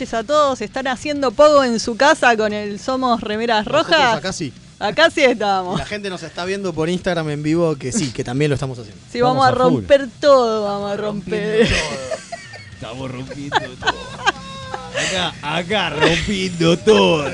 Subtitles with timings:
[0.00, 0.62] Noches a todos.
[0.62, 4.16] ¿Están haciendo pogo en su casa con el Somos Remeras Nosotros Rojas?
[4.16, 4.50] acá sí.
[4.78, 5.78] Acá sí estamos.
[5.78, 8.78] la gente nos está viendo por Instagram en vivo que sí, que también lo estamos
[8.78, 8.98] haciendo.
[9.12, 9.74] Sí, vamos, a Vamos a full.
[9.74, 11.68] romper todo, vamos a romper.
[12.72, 13.92] Estamos rompiendo todo.
[15.06, 17.28] Acá, acá rompiendo todo.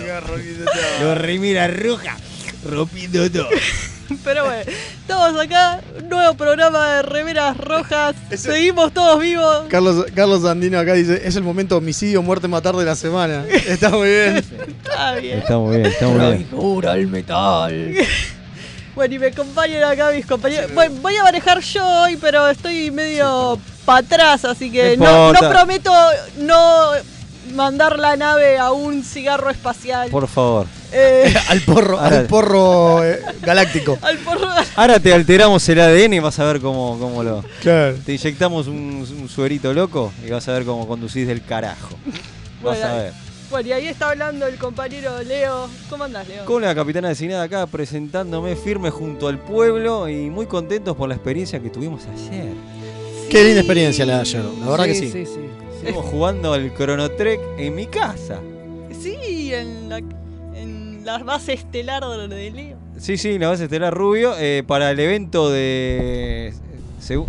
[1.03, 2.21] Los remeras rojas
[2.67, 3.49] rompiendo todo.
[4.25, 8.15] Pero bueno, estamos acá, nuevo programa de Remeras Rojas.
[8.37, 9.65] Seguimos todos vivos.
[9.69, 13.45] Carlos, Carlos Andino acá dice, es el momento homicidio, muerte, matar de la semana.
[13.67, 14.37] Está muy bien.
[14.37, 15.39] Está bien.
[15.39, 16.97] Está muy bien, está muy bien.
[16.97, 17.95] El metal.
[18.97, 20.73] Bueno, y me acompañan acá mis compañeros.
[20.73, 25.39] Bueno, voy a manejar yo hoy, pero estoy medio para atrás, así que No no,
[25.39, 25.93] prometo
[26.39, 26.93] no
[27.53, 30.09] mandar la nave a un cigarro espacial.
[30.09, 30.67] Por favor.
[30.93, 33.99] Eh, al porro, Ahora- al porro eh, galáctico.
[34.03, 34.49] al porro.
[34.77, 37.45] Ahora te alteramos el ADN y vas a ver cómo, cómo lo.
[37.61, 37.97] Claro.
[38.05, 41.91] Te inyectamos un, un suerito loco y vas a ver cómo conducís del carajo.
[42.63, 43.13] Vas Bueno, a ver.
[43.49, 45.69] Bueno, y ahí está hablando el compañero Leo.
[45.89, 46.45] ¿Cómo andás, Leo?
[46.47, 51.15] Con la capitana designada acá presentándome firme junto al pueblo y muy contentos por la
[51.15, 52.53] experiencia que tuvimos ayer.
[53.31, 55.11] Qué linda experiencia la de ayer, la verdad que sí.
[55.13, 55.41] sí, sí.
[55.77, 58.41] Estuvimos jugando al Chrono Trek en mi casa.
[59.01, 60.01] Sí, en la,
[61.07, 62.77] la base estelar de Leo.
[62.99, 66.53] Sí, sí, la base estelar Rubio eh, para el evento de.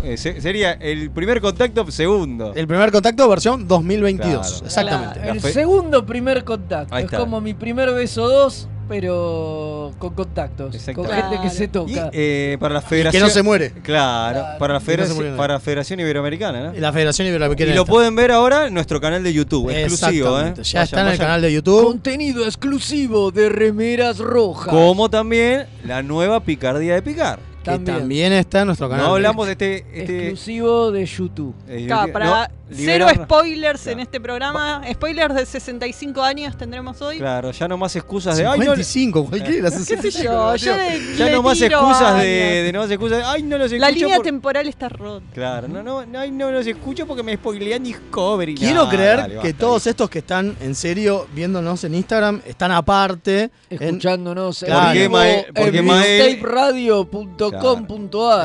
[0.04, 2.52] eh, se- sería el primer contacto segundo.
[2.54, 4.46] El primer contacto versión 2022.
[4.50, 4.66] Claro.
[4.66, 5.28] Exactamente.
[5.30, 6.94] El segundo primer contacto.
[6.94, 7.18] Ahí es está.
[7.18, 10.76] como mi primer beso 2, pero con contactos.
[10.94, 12.10] Con gente que se Y toca.
[12.12, 13.22] eh, para la Que federación.
[13.22, 13.70] no se muere.
[13.82, 14.58] Claro, Claro.
[14.58, 16.72] para la, Que no se federación, para la Federación Iberoamericana, ¿no?
[16.72, 17.70] La Federación Iberoamericana.
[17.72, 17.92] Y lo está.
[17.92, 20.54] pueden ver ahora en nuestro canal de YouTube, exclusivo, ¿eh?
[20.62, 21.18] Ya Vayan, está en el vayan.
[21.18, 21.84] canal de YouTube.
[21.84, 24.68] Contenido exclusivo de remeras rojas.
[24.72, 27.38] Como también la nueva picardía de picar.
[27.62, 27.98] Que También.
[27.98, 29.04] también está en nuestro canal.
[29.06, 29.78] No hablamos de este.
[29.92, 31.54] este Exclusivo de YouTube.
[31.68, 34.82] eh, Claro, no, cero spoilers en este programa.
[34.92, 37.18] Spoilers de 65 años tendremos hoy.
[37.18, 38.46] Claro, ya no más excusas de.
[38.46, 39.70] Ay, no, 55, cualquiera.
[39.88, 40.56] ¿Qué sé yo?
[40.56, 42.26] Yo le, ya le no más excusas de,
[42.64, 43.24] de no más excusas de.
[43.24, 43.80] Ay, no los escucho.
[43.80, 45.24] La línea por- temporal está rota.
[45.34, 48.54] Claro, no, no, no, ay, no los escucho porque me spoilean Discovery.
[48.54, 52.72] Quiero Nah, creer dale, que todos estos que están en serio viéndonos en Instagram están
[52.72, 53.50] aparte.
[53.70, 54.98] en- Escuchándonos en Claro.
[54.98, 56.38] vivo Porque porque en Mael-.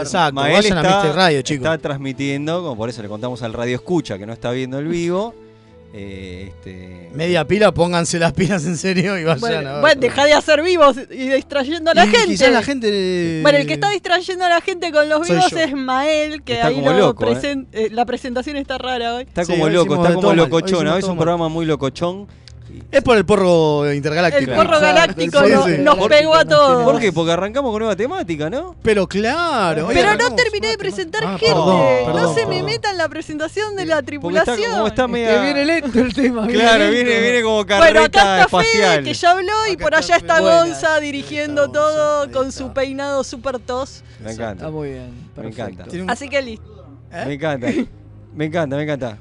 [0.01, 1.65] Exacto, Mael vayan a Mister Radio, chicos.
[1.65, 4.87] está transmitiendo, como por eso le contamos al Radio Escucha que no está viendo el
[4.87, 5.33] vivo.
[5.95, 9.81] eh, este, Media pila, pónganse las pilas en serio y vayan a Bueno, ver.
[9.81, 12.27] bueno, deja de hacer vivos y distrayendo a la Y gente.
[12.29, 13.39] Quizás la gente.
[13.43, 15.57] Bueno, el que está distrayendo a la gente con los Soy vivos yo.
[15.59, 17.35] es Mael, que Está ahí como lo loco, ¿eh?
[17.35, 19.23] presen- eh, la presentación está rara hoy.
[19.23, 20.87] Está Sí, como hoy loco, está como hoy locochón.
[20.97, 22.27] Es un programa muy locochón.
[22.91, 24.51] Es por el porro intergaláctico.
[24.51, 26.83] El porro galáctico nos, pegó a todos.
[26.83, 27.11] ¿Por qué?
[27.11, 28.75] Porque arrancamos con nueva temática, ¿no?
[28.81, 29.87] Pero claro.
[29.91, 31.47] Pero no terminé de presentar Ah, gente.
[31.47, 31.67] perdón,
[32.07, 34.71] no perdón, se me meta en la presentación de la Porque está, tripulación.
[34.71, 35.35] como está media...
[35.35, 36.47] que viene lento el tema.
[36.47, 36.91] Claro, lento.
[36.93, 39.03] viene, viene como bueno, carreta acá está Fede, espacial.
[39.03, 40.43] que ya habló, y Acá por está allá está Fede.
[40.69, 42.63] Gonza dirigiendo está todo con está.
[42.63, 44.03] su peinado super tos.
[44.23, 45.13] Me Está encanta, muy bien.
[45.35, 45.85] Me encanta.
[46.07, 46.87] Así que listo.
[47.11, 47.23] ¿Eh?
[47.27, 47.67] me encanta.
[48.35, 49.17] Me encanta, me encanta.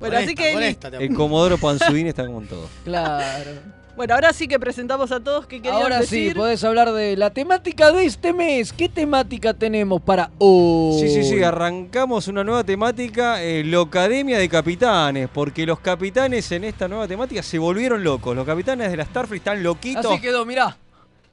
[0.00, 2.68] Bueno, así que El Comodoro Panzudín está como en todo.
[2.84, 3.78] Claro.
[3.98, 6.30] Bueno, ahora sí que presentamos a todos que querían Ahora decir.
[6.30, 8.72] sí, podés hablar de la temática de este mes.
[8.72, 11.00] ¿Qué temática tenemos para hoy?
[11.00, 16.62] Sí, sí, sí, arrancamos una nueva temática, eh, Locademia de Capitanes, porque los capitanes en
[16.62, 18.36] esta nueva temática se volvieron locos.
[18.36, 20.06] Los capitanes de la Starfleet están loquitos.
[20.06, 20.76] Así quedó, mirá.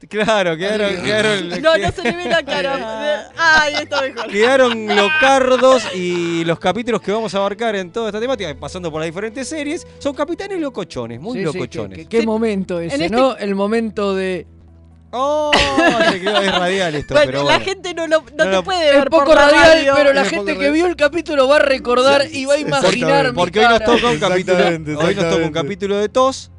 [0.09, 3.31] Claro, quedaron, quedaron, No, no se le ve la cara.
[3.37, 4.27] Ay, está mejor.
[4.27, 8.99] quedaron locardos y los capítulos que vamos a abarcar en toda esta temática, pasando por
[9.01, 11.97] las diferentes series, son capitanes locochones, muy Sí, locochones.
[11.97, 13.35] qué- qué, qué Sí, momento ese, en este- ¿no?
[13.37, 14.45] El momento de.
[15.17, 15.51] Oh,
[16.11, 18.63] se quedó, es radial esto, Bueno, pero la gente no, lo, no No te lo-
[18.65, 19.93] puede Es ver por poco radial, radio.
[19.95, 23.27] pero la Es gente que vio el capítulo va a recordar y va a imaginar
[23.31, 24.57] mi Porque hoy nos toca un capítulo,
[24.99, 26.51] hoy nos toca un capítulo de TOS,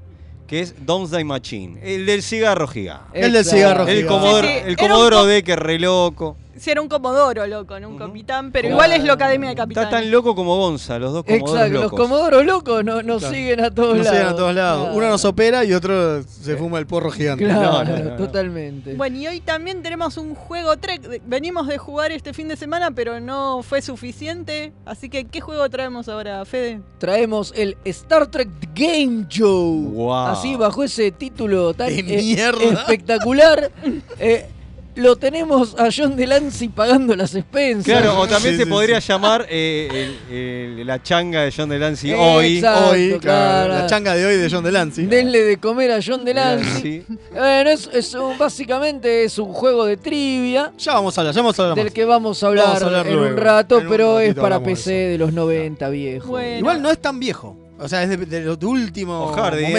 [0.46, 3.20] que es Doomsday Machine, el del cigarro gigante.
[3.20, 4.06] El del cigarro El gigante.
[4.06, 6.36] Comodoro, Sí, sí, el era un Comodoro co- D, que es re loco.
[6.58, 8.74] Si era un comodoro, loco, no un capitán, pero Claro.
[8.84, 9.88] igual es la Academia de Capitanes.
[9.88, 13.34] Está tan loco como Gonza, los dos comodoros Exacto, los comodoros locos no- nos Claro.
[13.34, 14.18] siguen a todos Nos lados.
[14.18, 14.80] siguen a todos lados.
[14.84, 14.96] Claro.
[14.96, 17.44] Uno nos opera y otro se fuma el porro gigante.
[17.44, 18.16] Claro, No, no, no, no.
[18.16, 18.94] totalmente.
[18.94, 21.22] Bueno, y hoy también tenemos un juego Trek.
[21.26, 24.72] Venimos de jugar este fin de semana, pero no fue suficiente.
[24.84, 26.80] Así que, ¿qué juego traemos ahora, Fede?
[26.98, 29.90] Traemos el Star Trek Game Show.
[29.92, 30.12] Wow.
[30.28, 32.62] Así, bajo ese título tan ¡De eh, mierda!
[32.80, 33.70] espectacular.
[34.18, 34.48] eh,
[34.96, 37.84] lo tenemos a John Delancey pagando las expensas.
[37.84, 39.08] Claro, o también Sí, se sí, podría sí.
[39.08, 42.56] llamar eh, el- el- la changa de John Delancey hoy.
[42.56, 45.06] Exacto, Hoy, claro, la changa de hoy de John Delancey.
[45.06, 47.04] Denle de comer a John Delancey.
[47.32, 51.40] Bueno, es, es un- básicamente es un juego de trivia Ya vamos a hablar, ya
[51.42, 51.92] vamos a hablar del más.
[51.94, 54.62] que vamos a hablar, Vamos a hablar en un rato, En un pero es para
[54.62, 56.28] PC de los 90, viejo.
[56.28, 56.58] Bueno.
[56.58, 57.56] Igual no es tan viejo.
[57.78, 59.72] O sea, es de, de los de último O Hardy, ¿eh?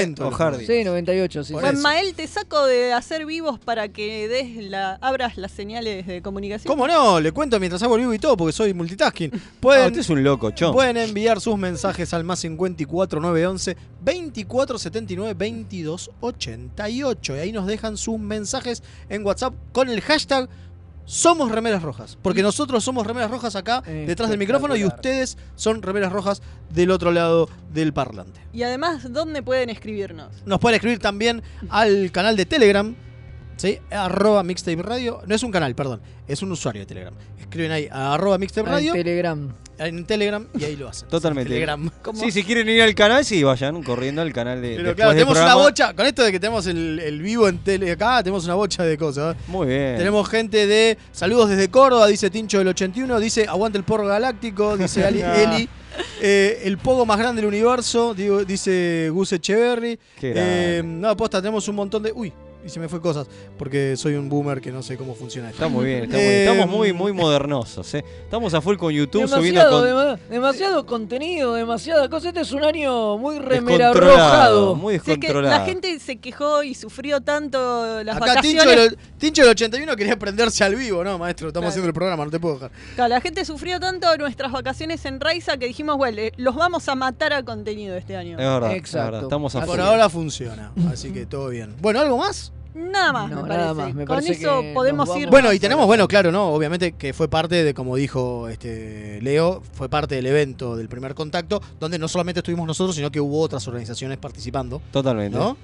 [0.66, 1.54] Sí, 98, sí.
[1.54, 1.72] Por eso.
[1.72, 6.22] Pues Mael, te saco de hacer vivos para que des la, abras las señales de
[6.22, 6.72] comunicación.
[6.72, 7.20] ¿Cómo no?
[7.20, 9.32] Le cuento mientras hago el vivo y todo porque soy multitasking.
[9.34, 10.74] Ah, Pueden, usted es un loco, chon.
[10.74, 17.36] pueden enviar sus mensajes al más 54 911 24 79 22 88.
[17.36, 20.48] Y ahí nos dejan sus mensajes en WhatsApp con el hashtag
[21.08, 22.18] Somos Remeras Rojas.
[22.22, 26.92] Porque nosotros somos Remeras Rojas acá detrás del micrófono y ustedes son Remeras Rojas del
[26.92, 28.42] otro lado del parlante.
[28.52, 30.44] Y además, ¿dónde pueden escribirnos?
[30.46, 32.94] Nos pueden escribir también al canal de Telegram.
[33.56, 33.80] ¿Sí?
[33.90, 35.22] Arroba Mixtape Radio.
[35.26, 36.02] No es un canal, perdón.
[36.28, 37.14] Es un usuario de Telegram.
[37.40, 39.50] Escriben ahí a arroba Mixtape Radio Telegram.
[39.80, 41.08] En Telegram y ahí lo hacen.
[41.10, 41.50] Totalmente.
[41.50, 41.90] Telegram.
[42.02, 42.20] ¿Cómo?
[42.20, 44.76] Sí, si quieren ir al canal, sí, vayan corriendo al canal de.
[44.78, 45.94] Pero claro, tenemos una bocha.
[45.94, 48.98] Con esto de que tenemos el, el vivo en tele acá, tenemos una bocha de
[48.98, 49.36] cosas.
[49.36, 49.40] ¿eh?
[49.48, 49.98] Muy bien.
[49.98, 54.78] Tenemos gente de saludos desde Córdoba, dice Tincho del 81, dice aguante el porro galáctico,
[54.78, 55.22] dice Ali-.
[55.22, 55.70] Eli.
[56.22, 60.00] eh, el pogo más grande del universo, digo- dice Gus Echeverry.
[60.20, 62.12] Qué Eh, no, aposta, tenemos un montón de.
[62.12, 62.32] Uy,
[62.68, 63.28] y se me fue cosas,
[63.58, 65.64] porque soy un boomer que no sé cómo funciona esto.
[65.64, 67.94] Está muy bien, está muy, estamos muy, muy modernosos.
[67.96, 68.04] ¿eh?
[68.24, 69.88] Estamos a full con YouTube subiendo Demasiado, con.
[69.90, 72.28] dema- demasiado contenido, demasiada cosa.
[72.30, 74.76] Este es un año muy remera descontrolado, arrojado.
[74.76, 75.58] Muy Sí, es que descontrolado.
[75.60, 78.90] la gente se quejó y sufrió tanto las Acá Tincho vacaciones.
[78.92, 81.70] del, Tincho del 81 quería prenderse al vivo, no, maestro, estamos Claro.
[81.70, 82.72] haciendo el programa, no te puedo dejar.
[82.96, 86.88] Claro, la gente sufrió tanto nuestras vacaciones en Raiza que dijimos, bueno, eh, los vamos
[86.90, 88.32] a matar a contenido este año.
[88.32, 89.06] Es verdad, es Exacto.
[89.06, 89.86] verdad, Estamos a Por es.
[89.86, 91.76] ahora funciona, así que todo bien.
[91.80, 92.52] Bueno, ¿algo más?
[92.78, 93.82] Nada más, No, me nada parece.
[93.82, 95.30] más, me Con parece eso que podemos ir.
[95.30, 96.50] Bueno, y tenemos, bueno, claro, ¿no?
[96.54, 101.16] Obviamente que fue parte de, como dijo este Leo, fue parte del evento del primer
[101.16, 105.38] contacto, donde no solamente estuvimos nosotros, sino que hubo otras organizaciones participando, Totalmente.
[105.38, 105.58] ¿no?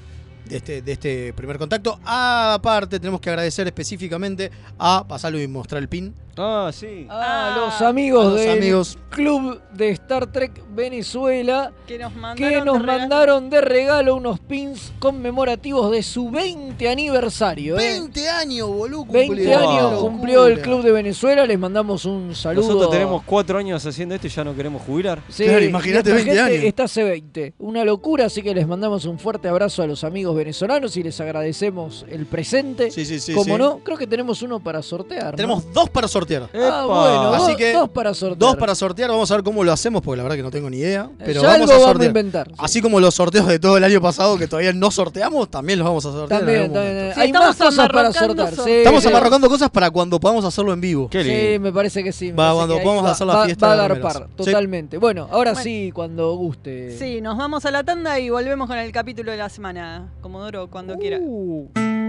[0.46, 2.00] De este, de este primer contacto.
[2.04, 6.14] Aparte, tenemos que agradecer específicamente a pasarlo y mostrar el pin.
[6.38, 7.06] Ah, sí.
[7.10, 8.98] A Ah, los amigos a los del amigos.
[9.10, 12.36] Club de Star Trek Venezuela que nos mandaron.
[12.60, 13.00] que nos de regalo.
[13.00, 17.78] mandaron de regalo unos pins conmemorativos de su 20 aniversario.
[17.80, 18.00] ¿eh?
[18.00, 19.06] 20 años, boludo.
[19.06, 19.60] 20 cumplió.
[19.60, 20.62] años cumplió el.
[20.64, 21.46] Club de Venezuela.
[21.46, 22.66] Les mandamos un saludo.
[22.68, 25.20] Nosotros tenemos cuatro años haciendo esto y ya no queremos jubilar.
[25.30, 26.68] Sí, Claro, imagínate nuestra 20 gente años.
[26.68, 27.54] Está hace 20.
[27.60, 31.20] Una locura, así que les mandamos un fuerte abrazo a los amigos venezolanos y les
[31.22, 32.90] agradecemos el presente.
[32.92, 33.34] Sí, sí, sí.
[33.34, 33.62] Como sí.
[33.62, 35.32] no, creo que tenemos uno para sortear.
[35.34, 35.36] ¿no?
[35.38, 36.23] Tenemos dos para sortear.
[36.32, 36.86] Ah, ¡Epa!
[36.86, 38.38] bueno, Así dos, que dos para sortear.
[38.40, 40.70] Dos para sortear, vamos a ver cómo lo hacemos, porque la verdad que no tengo
[40.70, 41.10] ni idea.
[41.20, 42.08] Eh, Pero ya vamos algo a vamos a sortear.
[42.10, 42.48] inventar.
[42.50, 42.54] sí.
[42.58, 45.88] Así como los sorteos de todo el año pasado que todavía no sorteamos, también los
[45.88, 46.42] vamos a sortear.
[46.42, 46.96] en También, algún también.
[46.96, 47.16] momento.
[47.16, 48.66] Sí, Hay más estamos cosas para amarrocando sortear.
[48.66, 49.10] sí, Estamos sí.
[49.10, 51.10] amarrocando cosas para cuando podamos hacerlo en vivo.
[51.10, 52.32] Qué Sí, me parece que sí.
[52.32, 54.14] Va, cuando podamos va- hacer la va- fiesta Va a de dar remeras.
[54.14, 54.44] par, Sí.
[54.46, 54.98] totalmente.
[54.98, 55.64] Bueno, ahora Bueno.
[55.64, 56.98] sí, cuando guste.
[56.98, 60.12] Sí, nos vamos a la tanda y volvemos con el capítulo de la semana.
[60.22, 61.20] Comodoro, cuando quiera.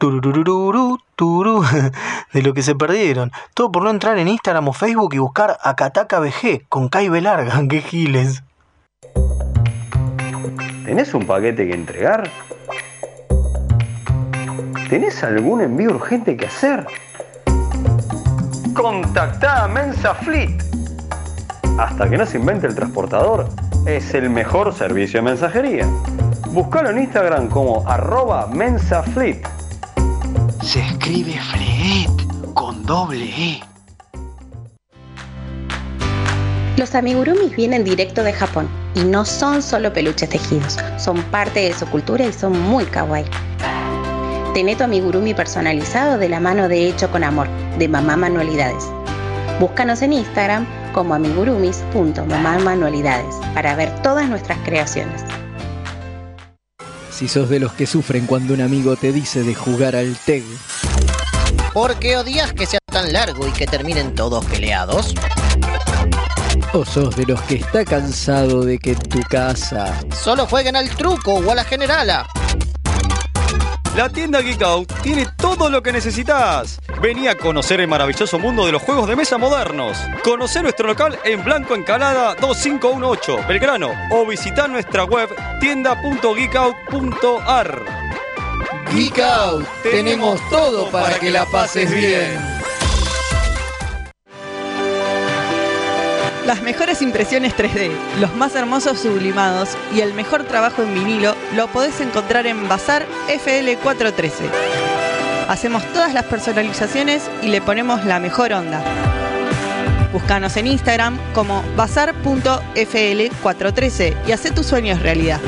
[0.00, 1.62] tururururu, turú.
[2.32, 3.30] De lo que se perdieron.
[3.54, 7.62] Todo por no entrar en Instagram o Facebook y buscar Akataka BG con Kai Larga.
[7.68, 8.42] ¡Qué giles!
[10.84, 12.28] ¿Tenés un paquete que entregar?
[14.88, 16.84] ¿Tenés algún envío urgente que hacer?
[18.74, 20.64] Contactá a Mensa Fleet.
[21.78, 23.48] Hasta que no se invente el transportador,
[23.86, 25.86] es el mejor servicio de mensajería.
[26.50, 29.46] Búscalo en Instagram como arroba mensafleet.
[31.10, 32.08] Escribe Fleet
[32.54, 33.60] con doble E.
[36.76, 41.74] Los amigurumis vienen directo de Japón y no son solo peluches tejidos, son parte de
[41.74, 43.24] su cultura y son muy kawaii.
[44.54, 48.84] Tené tu amigurumi personalizado de la mano de Hecho con Amor, de Mamá Manualidades.
[49.58, 55.24] Búscanos en Instagram como amigurumis.mamamanualidades para ver todas nuestras creaciones.
[57.10, 60.44] Si sos de los que sufren cuando un amigo te dice de jugar al TEG,
[61.72, 65.14] ¿Por qué odias que sea tan largo y que terminen todos peleados?
[66.72, 70.88] o sos de los que está cansado de que en tu casa Solo jueguen al
[70.90, 72.26] truco o a la generala.
[73.96, 76.80] La tienda Geek Out tiene todo lo que necesitas.
[77.02, 79.98] Vení a conocer el maravilloso mundo de los juegos de mesa modernos.
[80.22, 83.90] Conocer nuestro local en Blanco Encalada 2518, Belgrano.
[84.12, 87.99] O visita nuestra web tienda.geekout.ar.
[88.92, 92.36] Out, tenemos todo para que la pases bien.
[96.44, 101.68] Las mejores impresiones 3D, los más hermosos sublimados y el mejor trabajo en vinilo lo
[101.68, 104.50] podés encontrar en Bazar FL413.
[105.48, 108.82] Hacemos todas las personalizaciones y le ponemos la mejor onda.
[110.12, 115.38] Búscanos en Instagram como bazar.fl413 y haz tus sueños realidad.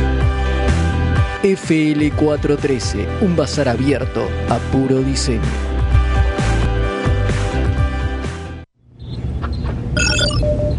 [1.43, 5.41] FL413, un bazar abierto a puro diseño.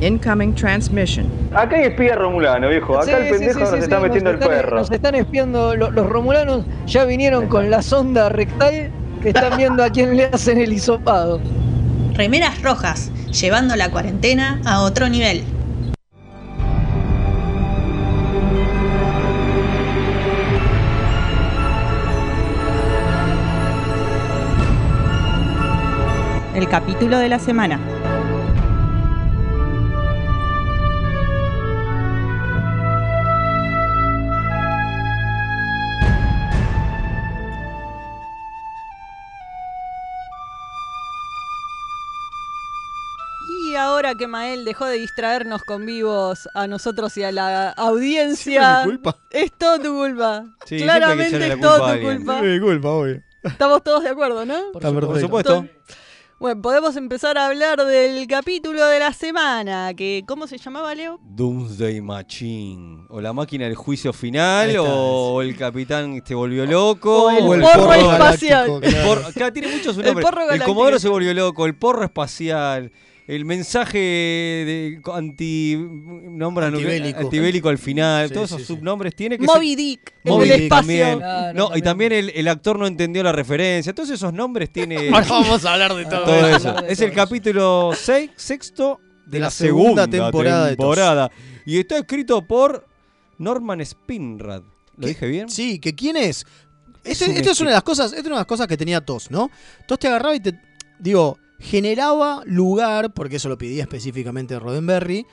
[0.02, 1.26] Incoming transmission.
[1.54, 2.98] Acá hay espía romulano, viejo.
[3.00, 4.78] Acá el Sí, sí, pendejo sí, nos sí, está sí, metiendo nos el están- perro.
[4.78, 8.90] Nos están espiando, lo- los romulanos ya vinieron con la sonda rectal
[9.22, 11.40] que están viendo a quién le hacen el hisopado.
[12.16, 15.44] Remeras rojas, llevando la cuarentena a otro nivel.
[26.64, 27.78] El capítulo de la semana.
[43.50, 48.84] Y ahora que Mael dejó de distraernos con vivos a nosotros y a la audiencia.
[48.84, 49.18] Sí, mi culpa.
[49.32, 50.46] Es todo tu culpa.
[50.66, 52.42] Sí, Claramente es todo tu culpa.
[52.42, 53.22] Mi culpa, obvio.
[53.44, 54.72] Estamos todos de acuerdo, ¿no?
[54.72, 55.68] Por supuesto.
[56.44, 61.18] Bueno, podemos empezar a hablar del capítulo de la semana, que ¿cómo se llamaba, Leo?
[61.24, 63.06] Doomsday Machine.
[63.08, 67.54] O la máquina del juicio final, o el capitán se volvió loco, O el o
[67.54, 68.68] el porro porro espacial.
[68.68, 70.26] galáctico, El El porro, acá tiene muchos El nombres.
[70.26, 72.92] porro El, comodoro se volvió loco, el porro espacial,
[73.28, 77.20] el mensaje de anti nombran Antibélico.
[77.20, 78.74] antibélico al final, Sí, todos sí, esos sí.
[78.76, 80.80] subnombres tiene que Moby ser- Dick, el Moby del Dick espacio.
[80.80, 81.18] también.
[81.20, 82.12] Claro, no, y también.
[82.12, 83.94] el, el actor no entendió la referencia.
[83.94, 86.86] Todos esos nombres tiene Ahora vamos a hablar de todo, todo eso.
[86.86, 90.78] Es el capítulo 6, sexto de, De la, la segunda segunda, temporada de TOS.
[90.96, 91.32] temporada.
[91.66, 92.86] Y está escrito por
[93.38, 94.64] Norman Spinrad.
[94.98, 95.50] ¿Lo dije bien?
[95.50, 96.46] Sí, que quién es.
[97.04, 98.78] Es un Esta es una de las cosas, esta es una de las cosas que
[98.78, 99.50] tenía TOS, ¿no?
[99.88, 100.54] TOS te agarraba y te
[101.00, 105.26] digo, generaba lugar, porque eso lo pedía específicamente Roddenberry,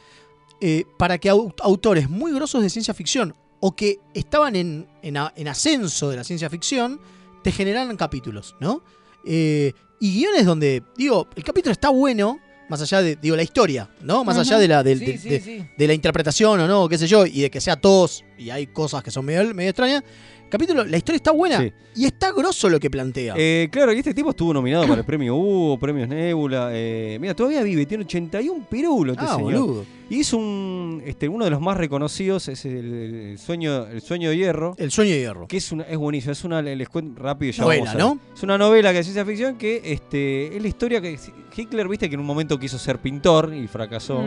[0.60, 5.48] eh, para que au- autores muy grosos de ciencia ficción o que estaban en, en
[5.48, 7.00] ascenso de la ciencia ficción
[7.42, 8.82] te generaran capítulos, ¿no?
[9.26, 12.38] Eh, y guiones donde, digo, el capítulo está bueno,
[12.70, 14.24] más allá de, digo, la historia, ¿no?
[14.24, 15.66] Más allá de la, Sí, de, sí, de- sí.
[15.76, 18.66] de la interpretación o no, qué sé yo, y de que sea tos, y hay
[18.68, 20.04] cosas que son medio, medio extrañas.
[20.50, 21.72] Capítulo, la historia está buena Sí.
[21.94, 23.34] y está grosso lo que plantea.
[23.36, 26.70] Eh, claro, y este tipo estuvo nominado para el premio Hugo, premios Nebula.
[26.72, 29.52] eh, mira, todavía vive, tiene 81 pirulos este ah, señor.
[29.52, 29.84] boludo.
[30.10, 32.92] Y es un, este, uno de los más reconocidos, es el,
[33.30, 34.74] el sueño, el sueño de hierro.
[34.76, 35.46] El sueño de hierro.
[35.46, 38.04] Que es, una, es buenísimo, es una, les cuento rápido ya Novela, vamos a ver.
[38.16, 38.20] ¿no?
[38.34, 41.16] Es una novela que es ciencia ficción que este, es la historia que
[41.56, 44.20] Hitler, viste, que en un momento quiso ser pintor y fracasó.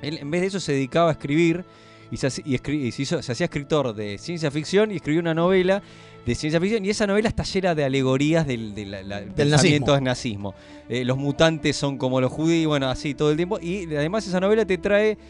[0.00, 1.64] Él en vez de eso se dedicaba a escribir
[2.10, 5.34] y se, y y se hizo- se hacía escritor de ciencia ficción y escribió una
[5.34, 5.82] novela
[6.26, 9.94] de ciencia ficción y esa novela está llena de alegorías del, de la- la- pensamientos
[9.94, 10.54] del nazismo.
[10.88, 13.58] Eh, los mutantes son como los judíos, bueno, así todo el tiempo.
[13.60, 15.16] Y además esa novela te trae...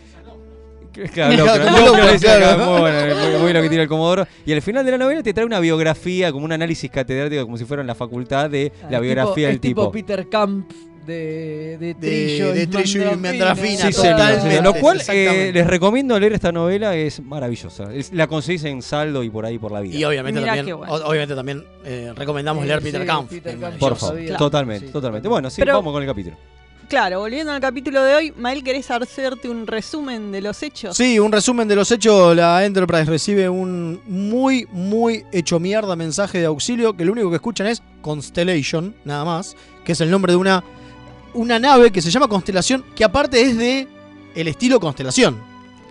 [1.14, 1.70] Claro, claro.
[1.70, 4.26] muy bueno, muy, lo que tiene el Comodoro.
[4.44, 7.56] Y al final de la novela te trae una biografía, como un análisis catedrático, como
[7.56, 9.92] si fuera en la facultad de Ah, la el biografía tipo- del tipo tipo.
[9.92, 10.68] Peter Camp
[11.06, 14.64] de, de De- Trillo de Trillo y Mandrafina, Sí, señor, totalmente, señor.
[14.64, 17.92] Lo cual eh, les recomiendo leer esta novela, es maravillosa.
[17.94, 19.96] Es- la conseguís en saldo y por ahí por la vida.
[19.98, 20.94] Y obviamente Mirá también, bueno.
[20.94, 23.30] obviamente también eh, recomendamos Eh, leer sí, Peter Kampf.
[23.30, 23.78] Peter Kampf.
[23.78, 24.92] por favor, totalmente, Sí, totalmente.
[24.92, 25.28] totalmente.
[25.28, 26.36] Bueno, sí, Pero- vamos con el capítulo.
[26.88, 30.96] Claro, volviendo al capítulo de hoy, Mael, ¿querés hacerte un resumen de los hechos?
[30.96, 32.34] Sí, un resumen de los hechos.
[32.34, 37.36] La Enterprise recibe un muy, muy hecho mierda mensaje de auxilio que lo único que
[37.36, 40.64] escuchan es Constellation, nada más, que es el nombre de una,
[41.34, 43.86] una nave que se llama Constelación, que aparte es de
[44.34, 45.48] el estilo Constelación.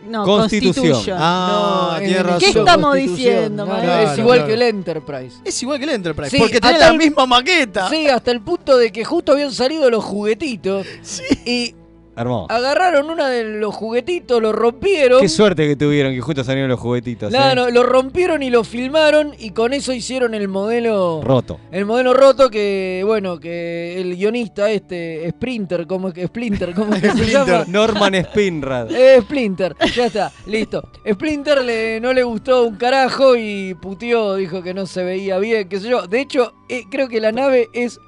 [0.08, 0.86] No, Constitución.
[0.88, 1.17] Constitution.
[1.19, 2.39] Ah, No, tiene en- razón.
[2.39, 4.48] ¿Qué estamos diciendo, no, es igual claro.
[4.48, 5.36] que el Enterprise.
[5.43, 7.89] Es igual que el Enterprise, Sí, porque tiene la el- misma maqueta.
[7.89, 10.88] Sí, hasta el punto de que justo habían salido los juguetitos.
[11.46, 11.75] Y
[12.19, 12.51] Hermoso.
[12.51, 15.21] Agarraron una de los juguetitos, lo rompieron.
[15.21, 17.31] Qué suerte que tuvieron que justo salieron los juguetitos.
[17.31, 17.55] No, ¿eh?
[17.55, 21.59] no, lo rompieron y lo filmaron y con eso hicieron el modelo Roto.
[21.71, 26.73] El modelo roto que, bueno, que el guionista este, Sprinter, ¿cómo es que Splinter?
[26.73, 27.63] ¿Cómo es que se llama?
[27.67, 28.91] Norman Spinrad.
[28.91, 30.89] Eh, Splinter, ya está, listo.
[31.09, 35.70] Splinter le, no le gustó un carajo y puteó, dijo que no se veía bien,
[35.70, 36.07] qué sé yo.
[36.07, 38.00] De hecho, eh, creo que la nave es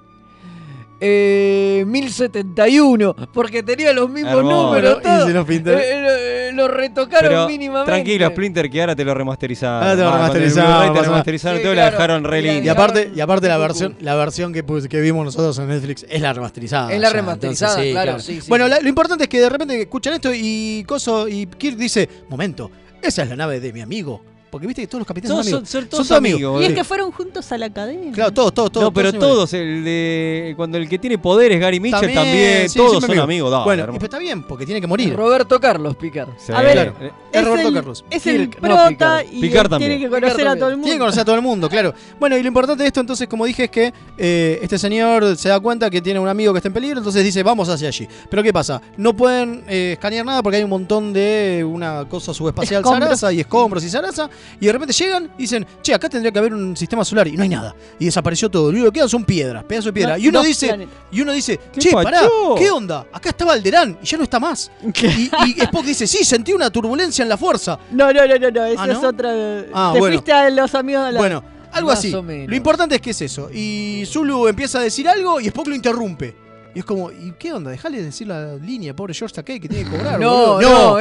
[1.04, 4.68] eh, 1071, porque tenía los mismos Hermoso.
[4.68, 4.98] números.
[5.00, 5.28] Y todo.
[5.28, 5.72] se los pintó.
[5.72, 7.92] Eh, eh, lo, lo retocaron Pero mínimamente.
[7.92, 9.82] tranquilo, Splinter, que ahora te lo remasterizaron.
[9.84, 11.96] Ahora te lo Ah, remasterizaron, Te lo remasterizaron Sí, todo y la claro.
[11.98, 12.72] dejaron re Y la- Y linda.
[12.74, 14.62] aparte, y aparte la versión, la versión que,
[15.02, 16.94] vimos nosotros en Netflix es la remasterizada.
[16.94, 18.72] Es la ya, remasterizada, entonces, claro, sí, sí, bueno, sí.
[18.72, 22.70] la- lo importante es que de repente escuchan esto y Coso y Kirk dice, momento,
[23.02, 24.24] esa es la nave de mi amigo.
[24.52, 25.70] Porque viste que todos los capitanes Todos son son- amigos.
[25.70, 26.76] son todos amigos, Y es Sí.
[26.76, 28.12] que fueron juntos a la academia.
[28.12, 28.84] Claro, todos, todos, todos.
[28.86, 32.78] No, pero todos, el de cuando el que tiene poder es Gary Mitchell también, sí,
[32.78, 33.24] todos son amigo.
[33.24, 33.52] amigos.
[33.52, 35.16] dale, bueno, pues está bien, porque tiene que morir.
[35.16, 36.28] Roberto Carlos Picar.
[36.38, 36.52] Sí.
[36.54, 36.94] A ver, Claro.
[37.02, 38.06] Eh, Es Es Roberto el, Carlos.
[38.10, 39.26] es el Kirk, no prota Picard.
[39.32, 39.92] y Picard también.
[39.92, 40.84] tiene que conocer Picard a todo el mundo.
[40.86, 41.94] Tiene que conocer a todo el mundo, claro.
[42.20, 45.48] Bueno, y lo importante de esto, entonces, como dije, es que eh, este señor se
[45.48, 48.06] da cuenta que tiene un amigo que está en peligro, entonces dice, vamos hacia allí.
[48.30, 48.82] Pero ¿qué pasa?
[48.98, 53.06] No pueden eh, escanear nada porque hay un montón de una cosa subespacial Escombros.
[53.06, 54.30] zaraza y escombros y zaraza,
[54.60, 57.34] y de repente llegan y dicen, che, acá tendría que haber un sistema solar, y
[57.38, 57.76] no hay nada.
[58.00, 58.64] Y desapareció todo.
[58.72, 60.14] Lo único que quedan son piedras, pedazos de piedra.
[60.18, 62.22] No, y uno dice, y uno dice, ¿Qué che, pará?
[62.58, 63.06] ¿qué onda?
[63.12, 64.72] Acá estaba Alderán y ya no está más.
[64.84, 67.78] Y, y Spock dice, sí, sentí una turbulencia en la fuerza.
[67.92, 68.94] No, no, no, no, no, eso Ah, ¿no?
[68.94, 69.30] es otra.
[69.74, 70.16] Ah, Te bueno.
[70.16, 71.20] fuiste a los amigos de la.
[71.20, 72.12] Bueno, algo Más así.
[72.12, 73.50] Lo importante es que es eso.
[73.54, 76.36] Y Zulu empieza a decir algo y Spock lo interrumpe.
[76.74, 77.70] Y es como, ¿y qué onda?
[77.72, 80.20] Dejale de decir la línea, pobre George Takei, que tiene que cobrar.
[80.20, 80.62] No, boludo.
[80.62, 81.00] no.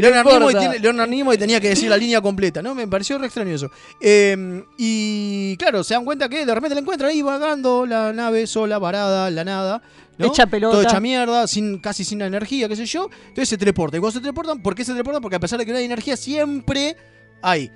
[0.00, 0.58] Leonard Nimoy, importa.
[0.58, 2.74] tiene- Leonard Nimoy tenía que decir la línea completa, ¿no?
[2.74, 3.70] Me pareció re extraño eso.
[4.00, 8.46] Eh, y claro, se dan cuenta que de repente la encuentran ahí vagando la nave
[8.46, 9.82] sola, varada, la nada.
[10.18, 10.26] ¿no?
[10.26, 10.72] Hecha pelota.
[10.72, 13.08] Todo hecha mierda, sin, casi sin energía, qué sé yo.
[13.28, 13.96] Entonces se teleporta.
[13.96, 15.22] Y cuando se teleportan, ¿por qué se teleportan?
[15.22, 16.96] Porque a pesar de que no hay energía, siempre
[17.40, 17.70] hay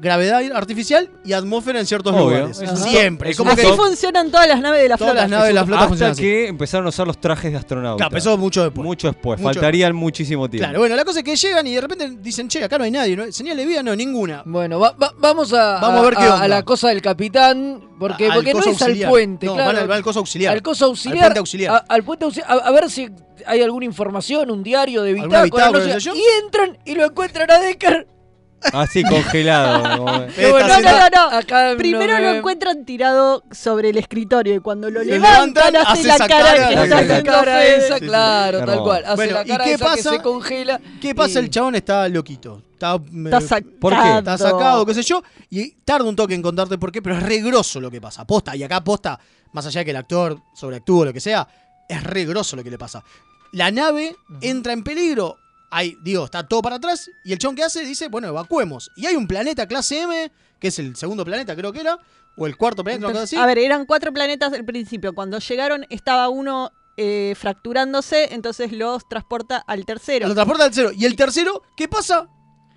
[0.00, 2.24] gravedad artificial y atmósfera en ciertos Obvio.
[2.46, 2.62] lugares.
[2.76, 3.30] Siempre.
[3.30, 5.22] es como un que Así funcionan todas las naves de la Todas flota.
[5.22, 6.22] las naves de la flota Hasta funcionan así.
[6.22, 8.04] que empezaron a usar los trajes de astronauta.
[8.04, 8.84] Claro, eso mucho después.
[8.84, 9.40] Mucho después.
[9.40, 10.66] Mucho Faltarían muchísimo tiempo.
[10.66, 12.90] Claro, bueno, la cosa es que llegan y de repente dicen, che, acá no hay
[12.90, 13.16] nadie.
[13.16, 13.30] ¿no?
[13.32, 13.82] ¿Señal de vida?
[13.82, 14.42] No, ninguna.
[14.46, 16.48] Bueno, va- va- vamos a, Vamos a ver qué onda.
[16.48, 19.06] la cosa del capitán, porque, porque no es auxiliar.
[19.06, 19.66] al puente, No, claro.
[19.72, 20.52] van al- va al coso auxiliar.
[20.54, 21.18] Al coso auxiliar.
[21.24, 21.74] Al puente auxiliar.
[21.74, 23.08] A, al puente auxiliar, a- a ver si
[23.46, 27.50] hay alguna información, un diario de ¿Alguna bitácora, no sé, y entran y lo encuentran
[27.50, 28.06] a Decker.
[28.72, 29.98] Así congelado.
[29.98, 31.36] como- No, no, no, no.
[31.36, 35.92] Acá Primero no lo encuentran tirado sobre el escritorio y cuando lo levantan, levantan, hace
[36.00, 37.76] hace la esa cara, cara, que la está cara- la haciendo cara Fede.
[37.76, 38.06] esa, Sí, sí.
[38.06, 38.84] claro, tal Hermoso.
[38.84, 39.04] cual.
[39.04, 40.10] Hace Bueno, la ¿y cara qué esa pasa?
[40.10, 40.80] que se congela.
[41.00, 41.40] ¿Qué pasa?
[41.40, 42.62] y- El chabón está loquito.
[42.72, 43.72] Está, Está eh, sacado.
[43.80, 44.18] ¿Por qué?
[44.18, 45.22] Está sacado, qué sé yo.
[45.50, 48.24] Y tarda un toque en contarte por qué, pero es re grosso lo que pasa.
[48.24, 49.18] Posta, y acá posta,
[49.52, 51.46] más allá de que el actor sobreactúa o lo que sea,
[51.88, 53.02] es re grosso lo que le pasa.
[53.52, 55.36] La nave entra en peligro.
[55.70, 57.10] Hay, digo, está todo para atrás.
[57.24, 58.90] Y el chabón que hace dice, bueno, evacuemos.
[58.96, 61.98] Y hay un planeta clase M, que es el segundo planeta, creo que era.
[62.36, 63.36] O el cuarto planeta, cosa así.
[63.36, 65.14] A ver, eran cuatro planetas al principio.
[65.14, 70.28] Cuando llegaron estaba uno eh, fracturándose, entonces los transporta al tercero.
[70.28, 70.92] Lo transporta al tercero.
[70.92, 72.28] Y el tercero, ¿qué pasa?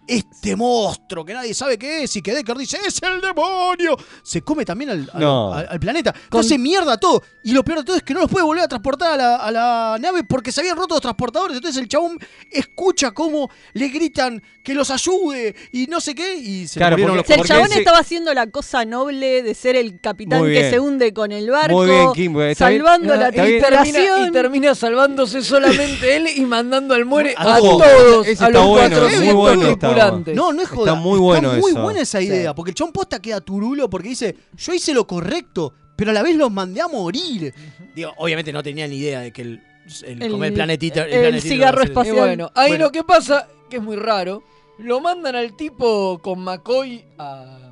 [0.08, 3.96] Este monstruo que nadie sabe qué es y que Decker dice ¡Es el demonio!
[4.24, 5.54] Se come también al, al- No.
[5.54, 6.14] al- al planeta.
[6.30, 7.22] Con- Hace mierda todo.
[7.44, 9.36] Y lo peor de todo es que no los puede volver a transportar a la,
[9.38, 11.56] a la nave porque se habían roto los transportadores.
[11.56, 12.20] Entonces el chabón
[12.52, 16.36] escucha cómo le gritan que los ayude y no sé qué.
[16.36, 19.76] Y se Claro, porque- los el chabón ese- estaba haciendo la cosa noble de ser
[19.76, 20.72] el capitán Muy que bien.
[20.72, 22.56] se hunde con el barco, Muy bien, Kim, bien.
[22.56, 24.28] salvando la Ah, y, termina, tripulación.
[24.28, 28.42] y termina salvándose solamente él y mandando al muere A a, todos.
[28.42, 29.91] a los bueno, muy 400 bueno.
[30.36, 30.92] No, no es joda.
[30.92, 31.82] Está muy bueno muy eso.
[31.82, 32.26] buena esa Sí.
[32.26, 32.54] idea.
[32.56, 36.24] Porque el chabón posta queda turulo porque dice, yo hice lo correcto, pero a la
[36.24, 37.54] vez los mandé a morir.
[37.96, 39.62] Digo, obviamente no tenía ni idea de que el,
[40.06, 41.04] el, El- el planetita...
[41.06, 42.16] el planetita cigarro espacial.
[42.16, 42.86] bueno, ahí Bueno.
[42.86, 44.44] lo que pasa, que es muy raro,
[44.80, 47.71] lo mandan al tipo con McCoy a,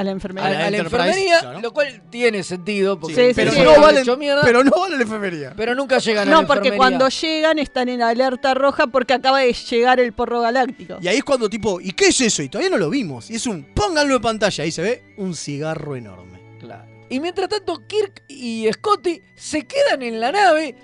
[0.00, 0.46] a la a, enfermera.
[0.46, 1.60] A la a enfermería, claro.
[1.60, 3.60] lo cual tiene sentido, porque Sí, Sí, sí, pero sí.
[3.62, 5.52] no han vale, hecho mierda, pero no vale la enfermería.
[5.56, 6.76] pero nunca llegan a No, la porque enfermería.
[6.98, 10.98] cuando llegan están en alerta roja porque acaba de llegar el porro galáctico.
[11.00, 12.42] Y ahí es cuando tipo, ¿y qué es eso?
[12.42, 13.30] Y todavía no lo vimos.
[13.30, 14.64] Y es un, pónganlo en pantalla.
[14.64, 16.38] Ahí se ve un cigarro enorme.
[16.60, 16.84] Claro.
[17.10, 20.74] Y mientras tanto, Kirk y Scotty se quedan en la nave.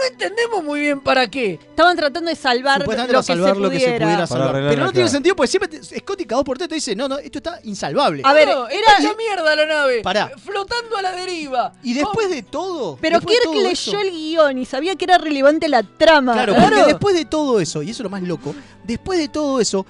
[0.00, 1.54] No entendemos muy bien para qué.
[1.54, 4.26] Estaban tratando de salvar lo que, salvar se lo que se pudiera.
[4.26, 4.52] salvar.
[4.52, 7.06] Pero no tiene sentido porque siempre te- Scotty cada dos por tres te dice, no,
[7.08, 8.22] no, esto está insalvable.
[8.24, 10.00] A ver, No, era- hecha mierda la nave.
[10.02, 10.30] Pará.
[10.42, 11.72] Flotando a la deriva.
[11.82, 12.96] Y después de todo...
[13.00, 16.32] Pero Kirk todo leyó eso- el guion y sabía que era relevante la trama.
[16.32, 19.60] Claro, porque después de todo eso, y eso es lo más loco, después de todo
[19.60, 19.84] eso,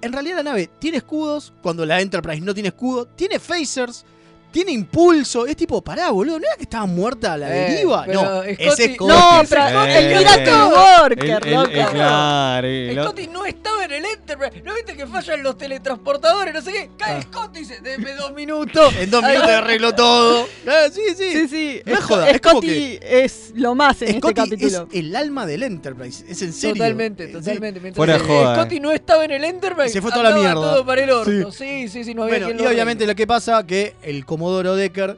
[0.00, 4.04] en realidad la nave tiene escudos, cuando la Enterprise no tiene escudo, tiene phasers,
[4.52, 5.46] tiene impulso.
[5.46, 8.06] Es tipo, pará, boludo, ¿no era que estaba muerta la Eh, deriva?
[8.06, 9.46] No, Scotty- ese es No, Scotty.
[9.48, 11.70] pero Eh, el pirata eh, el- loco.
[11.70, 14.62] el- claro, Scotty no estaba en el Enterprise.
[14.62, 16.54] ¿No viste que fallan los teletransportadores?
[16.54, 16.90] No sé qué.
[16.96, 17.22] Cae Ah.
[17.22, 18.94] Scotty y dice, deme dos minutos.
[18.98, 20.46] En dos minutos arregló todo.
[20.66, 21.32] Ah, sí, sí.
[21.32, 21.82] Sí, sí.
[21.86, 24.88] No es joda, Scotty es lo más en Scotty este capítulo.
[24.92, 26.24] es el alma del Enterprise.
[26.28, 26.74] Es en serio.
[26.76, 27.32] Totalmente, Sí.
[27.32, 27.80] totalmente.
[27.80, 29.90] Mientras Fuera de eh, joda, Scotty no estaba en el Enterprise.
[29.90, 30.54] Se fue toda la mierda.
[30.54, 31.52] todo para el orto.
[31.52, 35.16] Sí, sí, sí, no había Bueno, y obviamente lo que pasa que el Comodoro Decker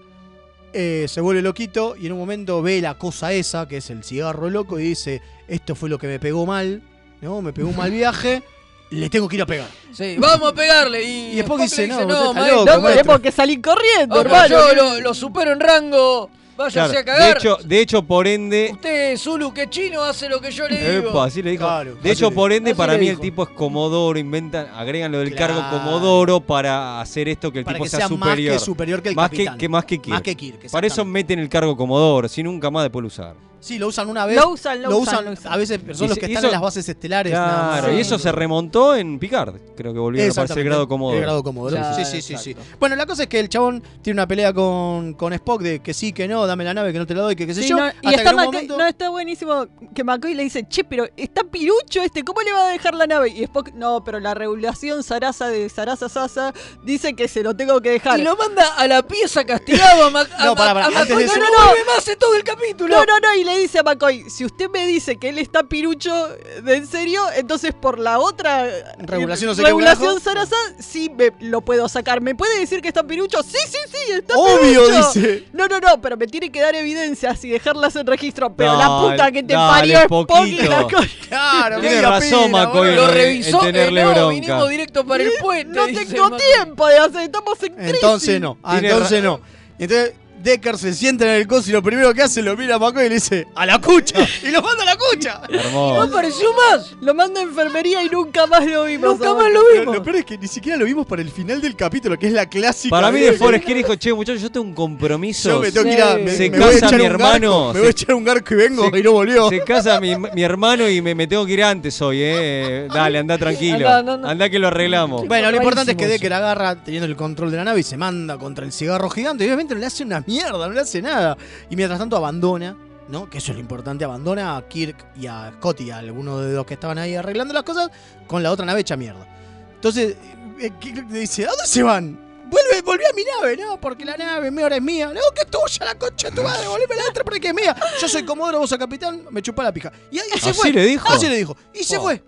[0.75, 4.05] eh, se vuelve loquito y en un momento ve la cosa esa, que es el
[4.05, 6.83] cigarro loco, y dice, esto fue lo que me pegó mal,
[7.23, 7.41] ¿no?
[7.41, 8.43] Me pegó un mal viaje,
[8.91, 9.69] le tengo que ir a pegar.
[9.95, 11.03] Sí, vamos a pegarle.
[11.05, 14.49] Y, le dice, no, no, maestro, loco, No, tenemos que salir corriendo, oh, hermano.
[14.49, 16.29] yo lo, lo supero en rango.
[16.57, 17.23] Váyase claro, a cagar.
[17.25, 20.69] de hecho, de hecho, por ende, Usted, Zulu, que es chino, hace lo que yo
[20.69, 21.11] le digo.
[21.11, 21.65] Epa, así le dijo.
[21.65, 23.13] Claro, de hecho, por ende, para mí dijo.
[23.13, 25.61] el tipo es Comodoro, inventan, agregan lo del cargo.
[25.71, 28.53] Comodoro para hacer esto que el Para tipo que sea, sea más superior.
[28.55, 29.59] que superior que el más que, capitán.
[29.59, 30.13] que más que Kirk.
[30.15, 33.35] Más que Kirk, Para eso meten el cargo Comodoro, si nunca más después lo usar.
[33.65, 34.37] Sí, lo usan una vez.
[34.37, 35.53] Lo usan, lo usan, lo usan.
[35.53, 37.33] A veces son los que están eso- en las bases estelares.
[37.33, 39.55] Claro, y eso se remontó en Picard.
[39.77, 41.17] Creo que volvió a aparecer el grado Comodoro.
[41.17, 41.77] El grado Comodoro.
[41.77, 42.57] Claro, sí, sí, sí, sí.
[42.79, 45.95] Bueno, la cosa es que el chabón tiene una pelea con, con Spock de que
[45.95, 47.69] sí, que no, dame la nave, que no te la doy, que qué sé Sí,
[47.71, 47.77] yo.
[47.79, 51.07] no, hasta y está McCoy- momento- no, está buenísimo que McCoy le dice, che, pero
[51.17, 53.31] está pirucho este, ¿cómo le va a dejar la nave?
[53.31, 56.53] Y Spock, no, pero la regulación Sarasa de Sarasa Sasa
[56.85, 58.19] dice que se lo tengo que dejar.
[58.21, 61.17] Y lo manda a la pieza castigado a, Mac No, pará, pará, a antes McCoy,
[61.19, 62.95] de eso- no, vuelve más en todo el capítulo.
[62.97, 65.65] No, no, no, y le dice a McCoy, si usted me dice que él está
[65.65, 66.29] pirucho
[66.63, 70.21] de en serio, entonces por la otra eh, Regulación no sé regulación.
[70.21, 72.21] Sarasa sí me lo puedo sacar.
[72.21, 73.43] ¿Me puede decir que está pirucho?
[73.43, 75.13] Sí, sí, sí, está Obvio, pirucho.
[75.13, 75.45] dice.
[75.53, 78.55] No, no, no, pero me tiene que dar evidencias y dejarlas en registro.
[78.55, 80.71] Pero la Dale, puta que te dale, parió es poquito.
[80.71, 80.87] la
[81.29, 82.95] Claro, Tiene razón, pila, McCoy.
[82.95, 84.29] Lo revisó, en tenerle eh, no, bronca.
[84.35, 85.75] vinimos directo para el puente.
[85.79, 87.95] No tengo tiempo de hacer, estamos en crisis.
[87.95, 88.59] Entonces no.
[88.63, 89.41] Ah, entonces no.
[89.79, 90.15] Entonces
[90.45, 93.07] Decker se sienta en el coso y lo primero que hace lo mira a McCoy
[93.07, 94.19] y le dice, ¡a la cucha!
[94.43, 95.41] y lo manda a la cucha.
[95.51, 96.03] No Hermoso.
[96.03, 96.93] apareció más.
[97.01, 99.11] Lo manda a enfermería y nunca más lo vimos.
[99.19, 99.95] Nunca más lo vimos.
[99.97, 102.33] lo peor es que ni siquiera lo vimos para el final del capítulo, que es
[102.33, 102.91] la clásica.
[102.91, 105.49] Para mí de que- Forrest Gump dijo, che, muchachos, yo tengo un compromiso.
[105.49, 106.17] Yo me tengo que ir a.
[106.19, 107.91] Me, Se me voy a casa echar mi un hermano, garco, me se- voy a
[107.91, 109.49] echar un garco y vengo se- y no volvió.
[109.49, 112.89] Se casa mi, mi hermano y me, me tengo que ir antes hoy, eh.
[112.93, 113.77] Dale, anda tranquilo.
[113.89, 114.31] Anda, anda, anda.
[114.31, 115.27] Anda que lo arreglamos.
[115.27, 117.97] Bueno, lo importante es que Decker agarra teniendo el control de la nave y se
[117.97, 119.45] manda contra el cigarro gigante.
[119.45, 121.37] Y obviamente no le hace una mierda, no le hace nada.
[121.71, 122.77] Y mientras tanto abandona,
[123.09, 123.29] ¿no?
[123.29, 126.65] Que eso es lo importante, abandona a Kirk y a Scotty, a alguno de los
[126.67, 127.91] que estaban ahí arreglando las cosas,
[128.27, 129.27] con la otra nave hecha mierda.
[129.75, 130.17] Entonces,
[130.61, 132.19] eh, Kirk le dice, ¿a dónde se van?
[132.47, 135.07] Vuelve, volví a mi nave, no, porque la nave mi hora es mía.
[135.09, 137.75] No, que es tuya, la concha de tu madre, volveme la otra porque es mía.
[138.01, 139.91] Yo soy Comodoro, vos sos capitán, me chupa la pija.
[140.11, 140.71] Y ahí se ¿Así fue.
[140.73, 141.09] le dijo?
[141.09, 141.57] Así le dijo.
[141.73, 142.03] Y se Oh.
[142.03, 142.23] fue.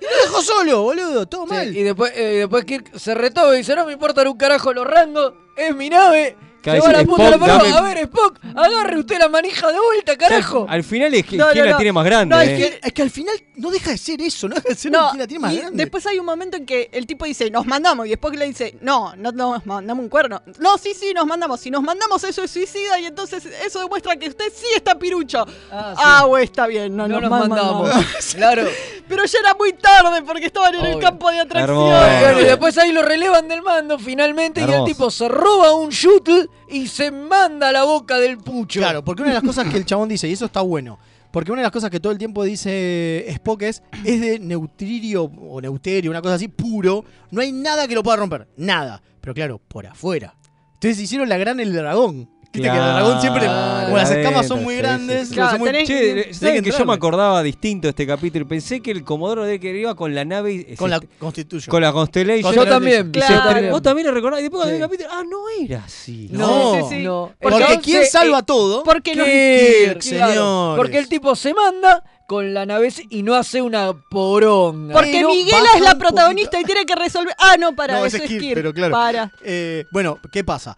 [0.00, 1.76] Y lo dejó solo, boludo, todo Sí, mal.
[1.76, 4.84] y después, eh, después Kirk se retó y dice, no me importan un carajo los
[4.86, 6.36] rangos, es mi nave.
[6.64, 10.66] La puta la Spock, dame- A ver, Spock, agarre usted la manija de vuelta, carajo.
[10.68, 11.76] Al final es que, No, quién no, la no.
[11.78, 12.34] tiene más grande.
[12.34, 12.56] No, es eh.
[12.80, 15.08] que, es que al final no deja de ser eso, no deja de ser No,
[15.10, 15.76] quién la tiene más y grande.
[15.82, 18.76] después hay un momento en que el tipo dice, nos mandamos, y después le dice,
[18.80, 20.42] no, no nos mandamos un cuerno.
[20.58, 21.60] No, sí, sí, nos mandamos.
[21.60, 25.44] Si nos mandamos eso es suicida y entonces eso demuestra que usted sí está pirucho.
[25.70, 26.02] Ah, sí.
[26.04, 27.88] Ah, güey, está bien, no, no nos, nos mandamos.
[27.88, 28.06] mandamos.
[28.34, 28.64] claro.
[29.08, 31.70] Pero ya era muy tarde porque estaban en el campo de atracción.
[31.76, 32.20] Hermoso.
[32.20, 35.90] Bueno, y después ahí lo relevan del mando finalmente y el tipo se roba un
[35.90, 38.80] shuttle y se manda a la boca del pucho.
[38.80, 40.98] Claro, porque una de las cosas que el chabón dice, y eso está bueno,
[41.30, 45.24] porque una de las cosas que todo el tiempo dice Spock es, es de neutririo
[45.24, 49.02] o neuterio, una cosa así, puro, no hay nada que lo pueda romper, nada.
[49.20, 50.34] Pero claro, por afuera.
[50.74, 52.28] Entonces hicieron la gran el dragón.
[52.52, 55.36] Viste que el dragón siempre, Claro, como las escamas adentro, son muy sí, grandes, sí.
[55.36, 55.86] no son muy- Claro, tenés-
[56.26, 58.46] Che, ¿saben que que yo me acordaba distinto de este capítulo?
[58.46, 60.74] Pensé que el Comodoro de que iba con la nave.
[60.76, 61.70] con la se- Constitution.
[61.70, 62.54] con la Constellation.
[62.54, 63.10] Yo también.
[63.10, 63.70] Claro.
[63.70, 64.40] Vos también lo recordás.
[64.40, 64.74] Y después Sí.
[64.74, 66.28] el capítulo, ah, no era así.
[66.30, 67.02] No, Sí, sí, sí.
[67.04, 67.32] no.
[67.40, 68.82] Porque ¿quién eh, salva todo?
[68.84, 70.32] Porque no Kirk, Kirk, claro.
[70.32, 70.76] señores.
[70.76, 74.92] Porque el tipo se manda con la nave y no hace una poronga.
[74.94, 77.34] Porque Pero Miguela es la protagonista y tiene que resolver.
[77.38, 78.54] Ah, no, para No, eso es es Kirk, Kirk.
[78.54, 78.92] pero claro.
[78.92, 79.32] Para.
[79.44, 80.76] Eh, bueno, ¿qué pasa?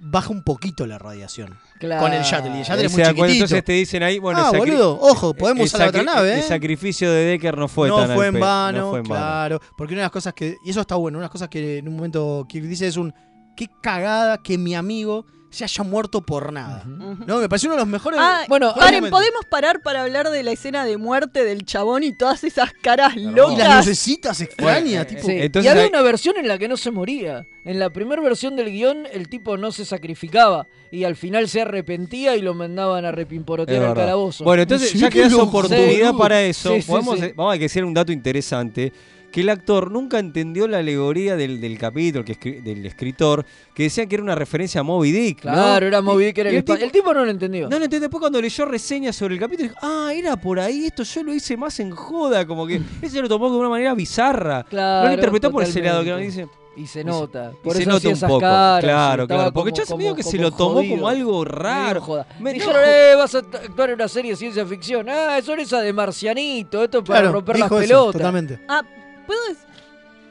[0.00, 2.02] Baja un poquito la radiación Claro.
[2.02, 2.50] con el shuttle.
[2.54, 3.26] Y el shuttle es muy chiquitito.
[3.32, 6.38] entonces te dicen ahí, bueno, ah, boludo, ojo, podemos usar la otra nave, ¿eh?
[6.38, 9.20] El sacrificio de Decker no fue no tan fue en vano, no fue en vano.
[9.24, 9.60] claro.
[9.76, 10.56] Porque una de las cosas que.
[10.64, 12.96] Y eso está bueno, una de las cosas que en un momento Kirk dice es
[12.96, 13.14] un.
[13.56, 16.84] Qué cagada que mi amigo se haya muerto por nada.
[16.86, 18.18] No, me pareció uno de los mejores.
[18.22, 19.18] Ah, Bueno, Paren, momentos.
[19.18, 23.16] ¿podemos parar para hablar de la escena de muerte del chabón y todas esas caras
[23.16, 23.76] Y las locas?
[23.78, 25.22] lucecitas extrañas, tipo.
[25.26, 27.46] Sí, Entonces y había hay- una versión en la que no se moría.
[27.64, 30.66] En la primera versión del guion, el tipo no se sacrificaba.
[30.92, 34.44] Y al final se arrepentía y lo mandaban a Es repimporotear al calabozo.
[34.44, 35.44] Bueno, entonces Sí, ya que loco.
[35.44, 37.32] oportunidad para eso, Sí, sí, podemos, sí.
[37.36, 38.92] vamos a decir un dato interesante.
[39.32, 43.84] Que el actor nunca entendió la alegoría del, del capítulo, que escri- del escritor, que
[43.84, 45.44] decía que era una referencia a Moby Dick.
[45.44, 45.52] ¿no?
[45.52, 47.68] Claro, era Moby Dick, era el, el tipo- el tipo no lo entendió.
[47.68, 49.68] No lo entendí después cuando leyó reseñas sobre el capítulo.
[49.68, 52.46] dijo, ah, era por ahí, esto yo lo hice más en joda.
[52.46, 54.64] Como que ese se lo tomó de una manera bizarra.
[54.68, 56.48] Claro, no lo interpretó por ese lado que no dice.
[56.76, 57.52] Y se nota.
[57.52, 58.40] Y Por se eso nota un esas poco.
[58.40, 59.52] caras, claro, claro.
[59.52, 60.94] Porque como- yo medio que se lo tomó jodido.
[60.96, 62.00] como algo raro.
[62.00, 62.26] Joda.
[62.38, 65.08] Me- Dijeron, eh, vas a actuar en una serie de ciencia ficción.
[65.08, 66.82] Ah, eso es esa de Marcianito.
[66.84, 68.12] Esto es para Claro, romper las eso, pelotas.
[68.12, 68.60] totalmente.
[68.68, 68.82] Ah,
[69.30, 69.64] ¿puedo decir?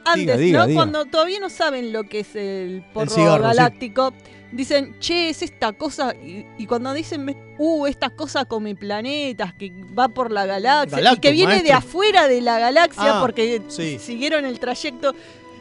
[0.04, 0.66] Antes, Diga, diga, ¿no?
[0.66, 0.78] diga.
[0.78, 3.42] Cuando todavía no saben lo que es el porro cigarro, sí.
[3.42, 4.12] galáctico,
[4.52, 6.14] dicen, che, es esta cosa.
[6.14, 11.16] Y, y cuando dicen, uh, esta cosa come planetas, que va por la galaxia, y
[11.18, 13.98] que viene de afuera de la galaxia Ah, porque sí.
[13.98, 15.14] siguieron el trayecto.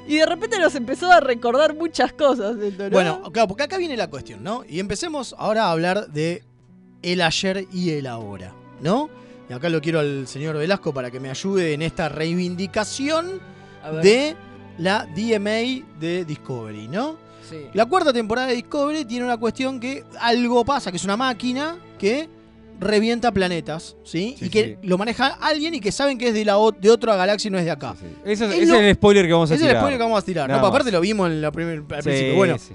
[0.07, 2.55] Y de repente nos empezó a recordar muchas cosas.
[2.55, 2.89] ¿no?
[2.89, 4.63] Bueno, claro, porque acá viene la cuestión, ¿no?
[4.67, 6.43] Y empecemos ahora a hablar de
[7.03, 9.09] el ayer y el ahora, ¿no?
[9.49, 13.39] Y acá lo quiero al señor Velasco para que me ayude en esta reivindicación
[14.03, 14.35] de
[14.77, 17.17] la DMA de Discovery, ¿no?
[17.49, 17.57] Sí.
[17.73, 21.77] La cuarta temporada de Discovery tiene una cuestión que algo pasa, que es una máquina
[21.97, 22.29] que
[22.79, 24.35] revienta planetas, ¿sí?
[24.37, 24.87] Sí, y que sí.
[24.87, 27.51] lo maneja alguien y que saben que es de, la, o- de otra galaxia y
[27.51, 27.95] no es de acá.
[28.23, 29.81] Ese es, Es ese lo- es el spoiler que vamos a Ese es el tirar.
[29.81, 30.47] spoiler que vamos a tirar.
[30.49, 32.35] Nada No, aparte lo vimos en la primer, al Sí, principio.
[32.35, 32.73] Bueno, sí.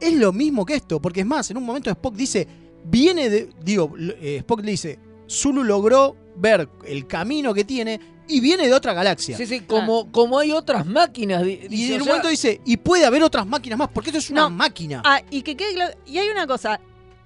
[0.00, 2.46] es lo mismo que esto, porque es más, en un momento Spock dice,
[2.84, 4.98] viene de, digo, eh, Spock le dice,
[5.28, 9.36] Zulu logró ver el camino que tiene y viene de otra galaxia.
[9.36, 11.44] Sí, sí, como, como hay otras máquinas.
[11.46, 14.30] Y en un sea, momento dice, y puede haber otras máquinas más, porque esto es
[14.30, 14.50] una No.
[14.50, 15.02] máquina.
[15.04, 16.80] Ah, y que quede Y hay una cosa.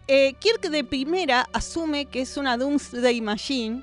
[0.08, 3.82] eh, Kirk de primera asume que es una Doomsday Machine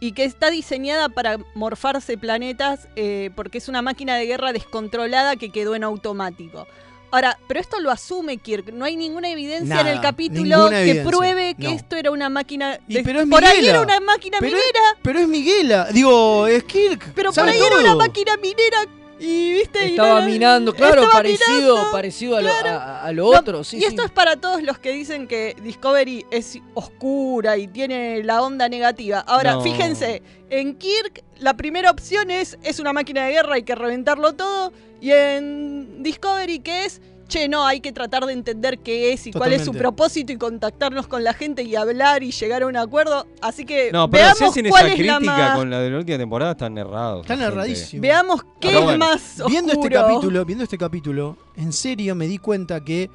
[0.00, 5.36] y que está diseñada para morfarse planetas eh, porque es una máquina de guerra descontrolada
[5.36, 6.66] que quedó en automático.
[7.12, 8.72] Ahora, pero esto lo asume Kirk.
[8.72, 11.70] No hay ninguna evidencia en el capítulo que evidencia, pruebe que no.
[11.70, 12.78] esto era una máquina.
[12.86, 13.70] Y pero es por ahí Miguela.
[13.70, 17.12] era una máquina Pero es- minera, Pero es Miguela, digo, es Kirk.
[17.14, 18.86] pero por ahí era una máquina minera
[19.18, 19.88] y viste.
[19.88, 22.70] y Estaba no- minando, claro, estaba parecido, parecido a lo, claro.
[22.78, 23.64] a- a lo No, otro.
[23.64, 23.86] Sí, y sí.
[23.86, 28.68] esto es para todos los que dicen que Discovery es oscura y tiene la onda
[28.68, 29.18] negativa.
[29.20, 29.62] Ahora, No.
[29.62, 34.32] fíjense, en Kirk la primera opción es es una máquina de guerra, hay que reventarlo
[34.34, 34.72] todo.
[35.00, 37.00] Y en Discovery, ¿qué es?
[37.28, 40.36] Che, no, hay que tratar de entender qué es y cuál es su propósito y
[40.36, 43.24] contactarnos con la gente y hablar y llegar a un acuerdo.
[43.40, 45.56] Así que No, pero si veamos hacen cuál esa es la crítica más...
[45.56, 47.20] con la de la última temporada, están errados.
[47.20, 48.02] Están erradísimos.
[48.02, 48.98] Veamos qué Pero es bueno.
[48.98, 49.48] más oscuro.
[49.48, 53.08] Viendo este capítulo, viendo este capítulo, en serio me di cuenta que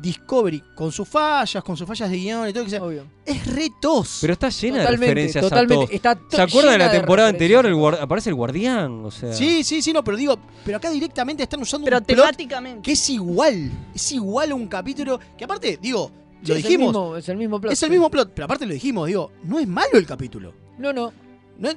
[0.00, 3.04] Discovery, con sus fallas, con sus fallas de guion y todo, lo que sea, Obvio.
[3.24, 4.18] es re tos.
[4.20, 5.74] Pero está llena de referencias totalmente.
[5.74, 5.90] a todos.
[5.90, 7.64] Está to- ¿Se acuerdan de la temporada anterior?
[7.66, 9.32] El aparece el guardián, o sea.
[9.32, 12.82] Sí, sí, sí, no, pero digo, pero acá directamente están usando Pero un plot temáticamente.
[12.82, 16.10] que es igual, es igual a un capítulo que aparte, digo,
[16.42, 17.72] Sí, lo es el dijimos, mismo- Es el mismo plot.
[17.72, 20.52] es el mismo plot, pero aparte lo dijimos, digo, no es malo el capítulo.
[20.78, 21.12] No, no.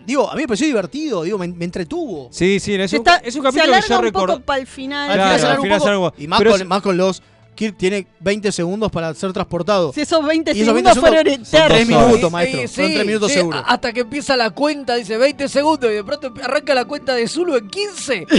[0.08, 2.30] Digo, a mí me pareció divertido, digo, me, me entretuvo.
[2.32, 4.34] Sí, sí, es Se un, está- es un se capítulo que alarga yo un recuerdo.
[4.34, 5.10] poco para el final.
[5.12, 6.16] Al Claro, final se al un final se poco, alarga.
[6.24, 7.24] y más Pero con, es- más con los
[7.58, 9.92] Kirk tiene 20 segundos para ser transportado.
[9.92, 11.68] Si esos 20 Y esos segundos 20 fueron segundos eternos.
[11.68, 12.08] tres horas.
[12.08, 12.62] minutos, Sí, maestro.
[12.62, 13.64] sí, son tres minutos sí, seguro.
[13.66, 17.28] Hasta que empieza la cuenta, dice 20 segundos y de pronto arranca la cuenta de
[17.28, 18.26] Zulu en 15.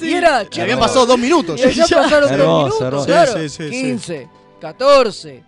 [0.00, 1.58] Y era, che, habían pasado dos minutos.
[1.64, 3.06] y ya pasaron Hermoso, dos minutos, hermoso.
[3.06, 3.32] claro.
[3.34, 3.82] Sí, sí, sí, sí.
[3.82, 4.28] 15,
[4.60, 5.42] 14,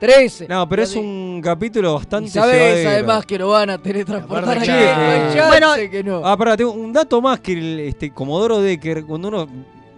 [0.00, 0.48] 13.
[0.48, 2.90] No, pero es un capítulo bastante sabes llevadero.
[2.90, 5.38] además que lo van a teletransportar aquí.
[5.46, 6.22] Bueno, que no.
[6.26, 9.46] Ah, pará, tengo un dato más que el este, Comodoro Decker, cuando uno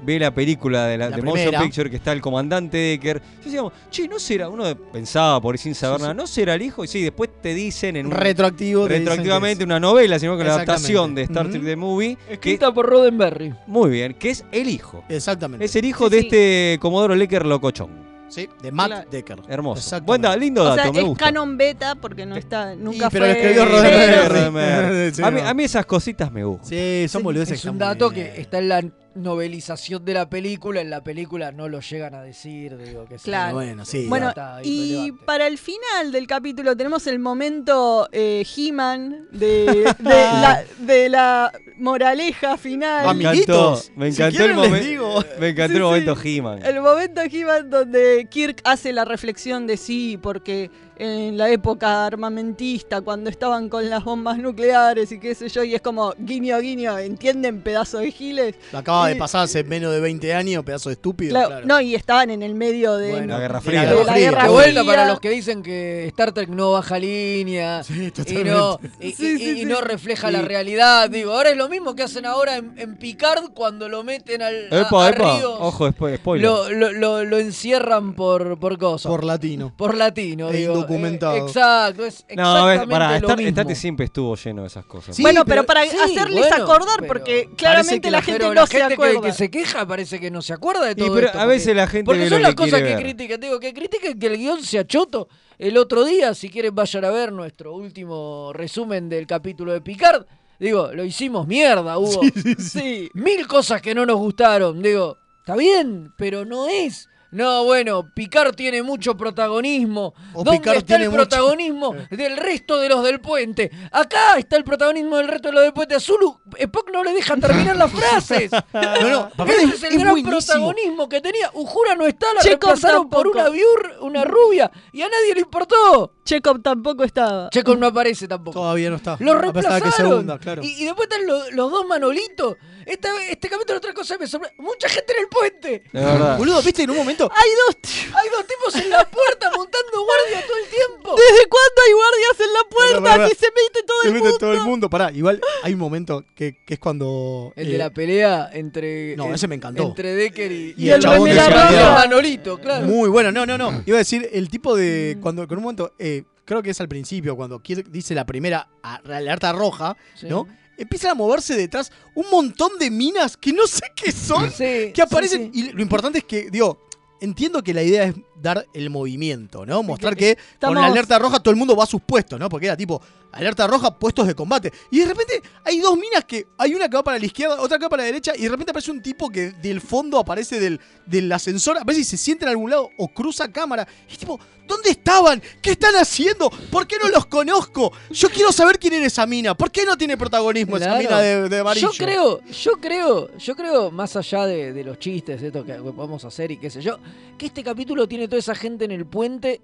[0.05, 1.63] ve la película de, la, La de Motion.
[1.63, 5.59] Picture que está el comandante Decker, yo decíamos, che, no será, uno pensaba por ahí
[5.59, 6.17] sin saber Sí, nada, sí.
[6.19, 8.87] no será el hijo, y sí, después te dicen en un, Retroactivo.
[8.89, 11.63] retroactivamente una novela, sino que la adaptación de Star Trek.
[11.65, 13.55] The Movie, que, Escrita por Roddenberry.
[13.67, 15.05] muy bien, que es el hijo.
[15.09, 15.65] Exactamente.
[15.65, 16.27] Es el hijo Sí, de sí.
[16.27, 18.05] este Comodoro Decker locochón.
[18.29, 19.11] Sí, de Matt Claro.
[19.11, 19.39] Decker.
[19.49, 19.79] Hermoso.
[19.79, 20.07] Exactamente.
[20.07, 21.25] Buen da- lindo O dato, sea, me es gusta.
[21.27, 23.29] canon beta porque no está, nunca Y, pero fue.
[23.29, 24.29] lo escribió Roddenberry.
[24.29, 25.13] Roddenberry.
[25.15, 25.49] Sí, a, mí, no.
[25.49, 26.69] a mí esas cositas me gustan.
[26.69, 27.59] Sí, son boludeces.
[27.61, 28.33] Es un dato bien.
[28.33, 28.83] que está en la
[29.15, 30.81] novelización de la película.
[30.81, 32.77] En la película no lo llegan a decir.
[32.77, 33.25] Digo, que sí.
[33.25, 33.55] Claro.
[33.55, 34.07] Bueno, sí.
[34.09, 39.67] Bueno, Está y para el final del capítulo tenemos el momento eh, He-Man de,
[39.99, 43.05] de la, de la moraleja final.
[43.17, 44.89] Me encantó, Amiguitos, me si encantó el quieren les momento.
[44.89, 45.25] digo.
[45.39, 46.37] Me encantó Sí, el momento sí.
[46.39, 46.61] He-Man.
[46.65, 53.01] El momento He-Man donde Kirk hace la reflexión de sí, porque en la época armamentista,
[53.01, 56.99] cuando estaban con las bombas nucleares y qué sé yo, y es como guiño guiño,
[56.99, 58.55] ¿entienden pedazo de giles?
[58.73, 61.31] Lo acaba de pasar hace menos de 20 años, pedazo de estúpido.
[61.31, 61.67] Claro, claro.
[61.67, 63.83] No, y estaban en el medio de Bueno, La Guerra de Fría.
[63.85, 64.31] la de Guerra la Fría.
[64.31, 64.93] Guerra De vuelta Fría.
[64.93, 69.33] para los que dicen que Star Trek no baja línea Sí, y no, y, Sí,
[69.35, 69.65] y- sí, y sí.
[69.67, 71.11] no refleja la realidad.
[71.11, 74.69] Digo, ahora es lo mismo que hacen ahora en, en Picard cuando lo meten al
[74.73, 75.37] a- Epa, a epa.
[75.37, 75.57] Ríos.
[75.61, 76.49] Ojo, spo- spoiler.
[76.49, 79.11] Lo, lo, lo- lo encierran por, por cosas.
[79.11, 79.73] Por latino.
[79.77, 80.84] Por latino, E digo.
[80.87, 81.37] Indocumentado.
[81.37, 83.75] Eh, exacto, es no, a ver, exactamente pará, lo Star- mismo.
[83.75, 85.17] Siempre estuvo lleno de esas cosas.
[85.17, 88.23] Sí, bueno, pero- pero, para sí, hacerles bueno, acordar, pero porque claramente que la la-
[88.23, 89.21] gente Pero no la se gente que, acuerda.
[89.21, 91.67] que se queja parece que no se acuerda de Y, todo pero esto, a veces
[91.69, 92.99] porque- la gente Porque son las que cosas que ver.
[93.03, 93.41] critican.
[93.41, 95.29] Digo, que critiquen que el guion sea choto.
[95.59, 100.25] El otro día, si quieren, vayan a ver nuestro último resumen del capítulo de Picard.
[100.59, 102.21] Digo, lo hicimos mierda, hubo
[102.59, 103.11] Sí.
[103.15, 104.81] mil cosas que no nos gustaron.
[104.83, 107.09] Digo, está bien, pero no es.
[107.35, 110.15] No, bueno, Picard tiene mucho protagonismo.
[110.33, 113.71] O ¿Dónde Picard está tiene el mucho- protagonismo del resto de los del puente?
[113.91, 115.95] Acá está el protagonismo del resto de los del puente.
[115.97, 118.51] A Zulu, Spock no le deja terminar las frases.
[118.73, 120.39] No, no, papá, Ese es el es gran buenísimo.
[120.39, 121.51] protagonismo que tenía.
[121.55, 125.41] Ujura no está, la Chekhov reemplazaron por una viur, una rubia, y a nadie le
[125.41, 126.13] importó.
[126.25, 127.51] Chekhov tampoco estaba.
[127.51, 128.59] Chekhov no aparece tampoco.
[128.59, 129.17] Todavía no está.
[129.21, 129.93] Lo de que reemplazaron.
[129.93, 130.63] segunda, claro.
[130.65, 132.57] y, y después están los, los dos Manolitos.
[132.87, 134.57] Esta, este capítulo otra cosa me sorprende.
[134.63, 135.83] Mucha gente en el puente.
[135.93, 136.37] Verdad.
[136.39, 137.31] Boludo, viste, en un momento.
[137.35, 137.93] Hay dos.
[138.15, 141.17] Hay dos tipos en la puerta montando guardia todo el tiempo.
[141.17, 143.29] ¿Desde cuándo hay guardias en la puerta?
[143.29, 144.39] Si se mete todo Se el mete mundo.
[144.39, 144.91] todo el mundo.
[144.91, 147.53] Pará, igual hay un momento que, que es cuando.
[147.57, 149.17] El eh, de la pelea entre.
[149.17, 149.83] No, ese me encantó.
[149.83, 151.69] Entre Decker y, Y el chabón que se roja.
[151.71, 152.87] queda- Manolito, claro.
[152.87, 153.83] Muy bueno, no, no, no.
[153.87, 155.17] Iba a decir, el tipo de.
[155.23, 156.14] Cuando, con un momento, eh,
[156.45, 160.27] creo que es al principio, cuando dice la primera alerta roja, Sí.
[160.29, 160.47] ¿no?
[160.77, 165.03] Empiezan a moverse detrás un montón de minas que no sé qué son, Sí, que
[165.03, 165.53] aparecen.
[165.55, 165.61] sí.
[165.61, 166.81] Y lo importante es que, digo,
[167.21, 169.83] entiendo que la idea es dar el movimiento, ¿no?
[169.83, 172.49] Mostrar que con la alerta roja todo el mundo va a sus puestos, ¿no?
[172.51, 173.01] Porque era tipo,
[173.33, 174.71] alerta roja, puestos de combate.
[174.91, 176.47] Y de repente hay dos minas que.
[176.59, 178.51] Hay una que va para la izquierda, otra que va para la derecha, y de
[178.51, 182.45] repente aparece un tipo que del fondo aparece del, del ascensor, aparece y se sienta
[182.45, 183.89] en algún lado o cruza cámara.
[184.09, 185.43] Y es tipo, ¿dónde estaban?
[185.63, 186.51] ¿Qué están haciendo?
[186.71, 187.93] ¿Por qué no los conozco?
[188.11, 189.55] Yo quiero saber quién era esa mina.
[189.55, 191.91] ¿Por qué no tiene protagonismo esa mina de, de amarillo?
[191.91, 196.25] Yo creo, yo creo, yo creo, más allá de, de los chistes, esto que vamos
[196.25, 196.99] a hacer y qué sé yo,
[197.39, 199.61] que este capítulo tiene toda esa gente en el puente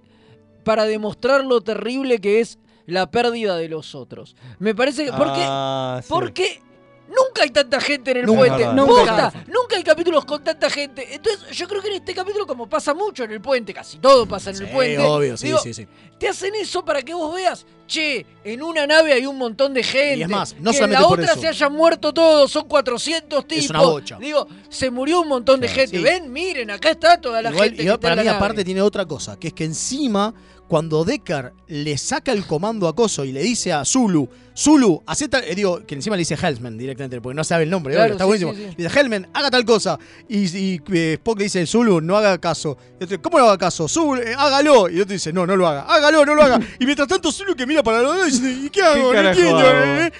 [0.63, 4.37] para demostrar lo terrible que es la pérdida de los otros.
[4.61, 5.13] Me parece que.
[5.13, 5.43] ¿Por qué?
[5.43, 6.09] Ah, sí.
[6.09, 6.63] Porque
[7.11, 8.64] nunca hay tanta gente en el Nunca, puente.
[8.66, 8.83] Nunca.
[8.83, 9.33] Nunca.
[9.49, 11.14] Nunca hay capítulos con tanta gente.
[11.14, 14.27] Entonces, yo creo que en este capítulo, como pasa mucho en el puente, casi todo
[14.27, 14.99] pasa en el puente.
[15.03, 15.87] obvio, sí, digo, sí, sí.
[16.18, 19.83] Te hacen eso para que vos veas, che, en una nave hay un montón de
[19.83, 20.16] gente.
[20.18, 21.40] Y es más, no que en solamente la por otra eso.
[21.40, 23.70] se hayan muerto todos, son 400 tipos.
[23.70, 24.18] una bocha.
[24.18, 25.99] Digo, se murió un montón de gente.
[25.99, 27.83] Ven, miren, acá está toda la Igual, gente.
[27.85, 30.35] que está para en mí, aparte, tiene otra cosa, que es que encima,
[30.71, 35.27] cuando Deckard le saca el comando a Coso y le dice a Zulu, Zulu, hace
[35.29, 35.43] tal.
[35.43, 38.15] eh, digo, que encima le dice Hellman directamente, porque no sabe el nombre, Claro, obvio,
[38.15, 38.53] está sí, buenísimo.
[38.55, 38.75] sí, sí.
[38.81, 39.99] Le dice, Hellman, haga tal cosa.
[40.29, 42.79] Y, y, eh, Spock le dice, Zulu, no haga caso.
[43.01, 43.89] Y otro, ¿Cómo no haga caso?
[43.89, 44.89] Zulu, eh, hágalo.
[44.89, 45.83] Y otro dice, no, no lo haga.
[45.89, 46.61] Hágalo, no lo haga.
[46.79, 49.12] y mientras tanto, Zulu que mira para los lados y dice, ¿y qué hago?
[49.12, 49.68] No entiendo, hago?
[49.73, 50.12] eh".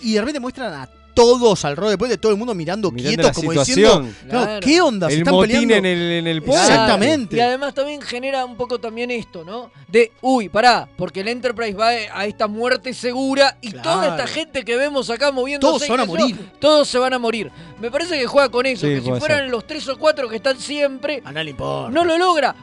[0.00, 0.88] Y de repente muestran a
[1.22, 3.76] todos alrededor, después de todo el mundo mirando, Mirando quietos, como situación.
[4.06, 4.60] diciendo, claro, Claro.
[4.60, 5.06] ¿qué onda?
[5.08, 5.74] ¿Se El están motín peleando?
[5.76, 6.38] en el, en el.
[6.38, 7.36] Exactamente.
[7.36, 9.70] Y además también genera un poco también esto, ¿no?
[9.88, 13.90] De, uy, pará, porque el Enterprise va a esta muerte segura y Claro.
[13.90, 15.68] toda esta gente que vemos acá moviéndose.
[15.70, 16.50] Todos se van a morir.
[16.60, 17.50] todos se van a morir.
[17.80, 19.50] Me parece que juega con eso, Sí, que si fueran ser.
[19.50, 22.54] los tres o cuatro que están siempre, A nadie no lo logra.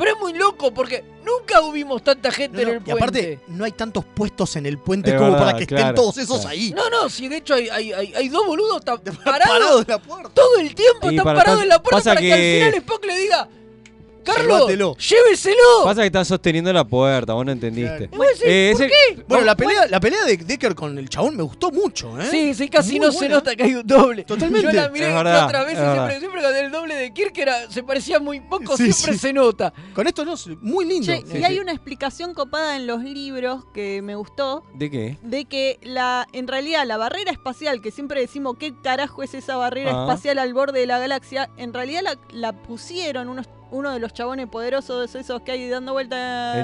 [0.00, 3.02] Pero es muy loco porque nunca hubimos tanta gente No, no, en el Y puente.
[3.04, 6.16] aparte, no hay tantos puestos en el puente Es como verdad, para que estén todos
[6.18, 6.48] esos claro.
[6.48, 6.72] ahí.
[6.74, 9.88] No, no, si de hecho hay, hay, hay, hay dos boludos tan Parados parados en
[9.88, 10.30] la puerta.
[10.34, 12.32] todo el tiempo, Y están para parados en la puerta pasa para que...
[12.32, 13.48] al que- final Spock le diga,
[14.34, 14.96] Carlos, Llévatelo".
[14.96, 15.84] lléveselo.
[15.84, 18.08] Pasa que están sosteniendo la puerta, vos no entendiste.
[18.08, 19.22] Decís, Eh, ¿por ese- qué?
[19.28, 22.26] Bueno, la pelea, la pelea de Decker con el chabón me gustó mucho, ¿eh?
[22.30, 23.34] Sí, sí, casi Muy no se buena.
[23.36, 24.24] nota que hay un doble.
[24.24, 24.66] Totalmente.
[24.66, 26.18] Yo la miré Es verdad, otra vez es y siempre, verdad.
[26.18, 29.18] siempre con el doble de Kirk era, se parecía muy poco, Sí, siempre sí.
[29.18, 29.72] se nota.
[29.94, 31.06] Con esto no, muy lindo.
[31.06, 31.60] Che, Sí, y hay sí.
[31.60, 35.18] una explicación copada en los libros que me gustó ¿De qué?
[35.22, 39.56] de que la en realidad la barrera espacial, que siempre decimos qué carajo es esa
[39.56, 40.02] barrera Ah.
[40.06, 44.12] espacial al borde de la galaxia, en realidad la, la pusieron unos, uno de los
[44.12, 46.60] chabones poderosos esos que hay dando vuelta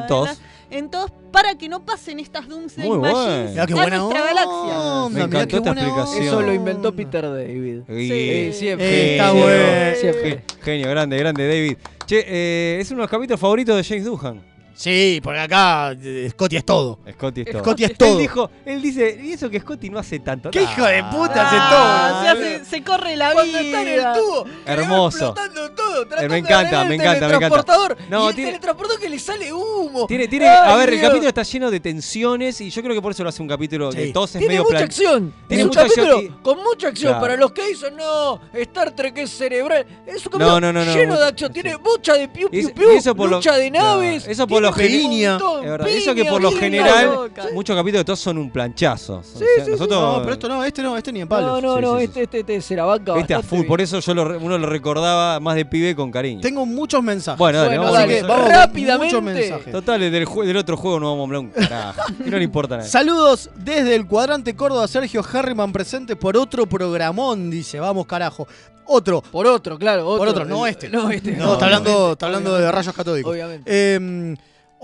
[0.71, 5.09] En TOS, para que no pasen estas Doomsday Muy Machines a buena nuestra onda, galaxia.
[5.11, 6.25] Me encantó qué esta explicación.
[6.25, 7.81] Eso lo inventó Peter David.
[7.89, 8.87] Y- Eh, siempre.
[8.89, 9.97] Eh, está bueno.
[10.01, 10.45] siempre.
[10.63, 11.77] Genio, grande, grande, David.
[12.07, 14.56] Che, eh, es uno de los capítulos favoritos de James Doohan.
[14.77, 16.99] Sí, porque acá eh, Scotty es todo.
[17.15, 17.61] Scotty es todo.
[17.63, 18.13] Scotty es todo.
[18.13, 20.51] Él dijo, él dice, y eso que Scotty no hace tanto.
[20.51, 22.43] ¿Qué hijo de puta Ah, hace todo?
[22.43, 24.13] se, hace- se corre la Cuando está en el vida.
[24.15, 25.17] tubo, Hermoso.
[25.29, 27.39] explotando todo, tratando Eh, me de encanta, me el encanta, me encanta.
[27.39, 30.07] teletransportador, No, y el tiene- teletransportador que le sale humo.
[30.07, 33.01] Tiene, tiene, Ay, a ver, el capítulo está lleno de tensiones y yo creo que
[33.01, 33.99] por eso lo hace un capítulo Sí.
[33.99, 35.33] que todos Tiene medio mucha plan- acción.
[35.49, 37.13] Tiene un mucha acción capítulo con mucha acción.
[37.13, 37.21] Claro.
[37.23, 39.87] Para los que dicen, no, Star Trek es cerebral.
[40.07, 41.21] Es un capítulo No, no, no, no, lleno no.
[41.21, 41.51] de acción.
[41.51, 44.27] Tiene mucha de piu, piu, piu, y eso por lo- lucha de naves.
[44.29, 45.87] eso por lo general.
[45.89, 49.17] Eso que por lo general, muchos capítulos de todos son un planchazo.
[49.19, 51.61] O Sí, sea, sí, nosotros, No, pero esto no, este no, este ni en palo.
[51.61, 52.05] No, no, Sí, no, sí, sí.
[52.05, 53.69] este, este, este se la banca Este a full, bien.
[53.69, 56.41] por eso yo lo uno lo recordaba más de pibe con cariño.
[56.41, 57.39] Tengo muchos mensajes.
[57.39, 59.15] Bueno, dale, Bueno, vamos, dale, vamos rápidamente.
[59.17, 59.73] muchos mensajes.
[59.73, 62.03] Total, del, otro juego no vamos a hablar un carajo.
[62.25, 62.89] No le importa nada.
[62.89, 68.47] Saludos desde el cuadrante Córdoba, Sergio Harriman presente por otro programón, dice, vamos carajo.
[68.89, 70.07] Otro, Por otro, claro.
[70.07, 70.89] Otro, por otro, no este.
[70.89, 71.33] No, este.
[71.33, 73.33] No, está hablando, está hablando de rayos catódicos.
[73.33, 73.65] Obviamente.
[73.67, 74.37] Eh,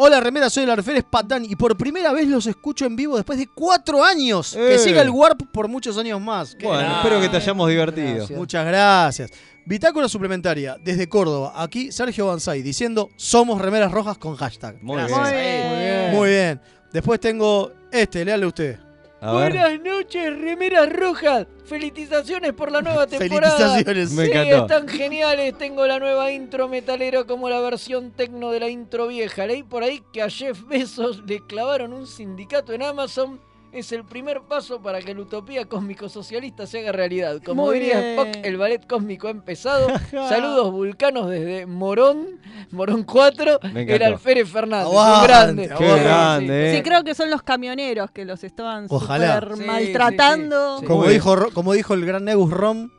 [0.04, 3.38] hola, remera, soy el alférez Patán y por primera vez los escucho en vivo después
[3.38, 4.52] de cuatro años.
[4.54, 4.78] Que Eh.
[4.78, 6.54] siga el Warp por muchos años más.
[6.56, 8.14] Qué Bueno, espero que te hayamos divertido.
[8.16, 8.38] Gracias.
[8.38, 9.30] Muchas gracias.
[9.64, 11.52] Bitácora suplementaria desde Córdoba.
[11.54, 14.82] Aquí Sergio Banzai diciendo somos remeras rojas con hashtag.
[14.82, 15.10] Muy bien.
[15.10, 16.10] Muy bien.
[16.12, 16.60] Muy bien.
[16.92, 18.78] Después tengo este, léale usted.
[19.24, 19.52] A ver.
[19.52, 21.46] Buenas noches, remeras rojas.
[21.64, 23.56] Felicitaciones por la nueva temporada.
[23.56, 24.10] Felicitaciones.
[24.12, 24.56] Me sí, encantó.
[24.74, 25.56] están geniales.
[25.56, 29.46] Tengo la nueva intro metalero como la versión tecno de la intro vieja.
[29.46, 33.40] Leí por ahí que a Jeff Bezos le clavaron un sindicato en Amazon.
[33.72, 37.40] Es el primer paso para que la utopía cósmico-socialista se haga realidad.
[37.42, 38.18] Como Muy diría bien.
[38.18, 39.88] Spock, el ballet cósmico ha empezado.
[40.10, 42.38] Saludos vulcanos desde Morón,
[42.70, 44.02] Morón 4, Me el.
[44.02, 44.88] Alférez Fernández.
[44.92, 45.64] un Aguante, grande.
[45.64, 45.84] aguante.
[45.86, 46.76] Qué Sí, grande, eh.
[46.76, 49.40] Sí, creo que son los camioneros que los estaban Ojalá.
[49.40, 50.74] súper Sí, maltratando.
[50.76, 50.86] sí, sí.
[50.86, 52.90] Como dijo, como dijo el gran Negus Rom,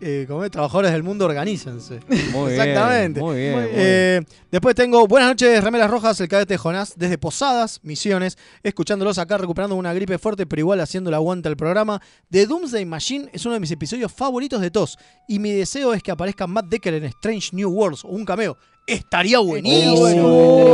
[0.00, 2.00] eh, como es, trabajadores del mundo, organícense.
[2.32, 3.20] Muy Exactamente.
[3.20, 3.52] Bien, muy bien.
[3.52, 3.74] muy bien.
[3.76, 4.20] Eh,
[4.50, 9.76] después tengo Buenas noches, Remeras Rojas, el cadete Jonás, desde Posadas, Misiones, escuchándolos acá, recuperando
[9.76, 12.00] una gripe fuerte, pero igual haciendo la aguanta al programa.
[12.30, 14.98] The Doomsday Machine es uno de mis episodios favoritos de TOS,
[15.28, 18.56] y mi deseo es que aparezca Matt Decker en Strange New Worlds o un cameo.
[18.86, 20.08] Estaría buenísimo.
[20.08, 20.22] Estaría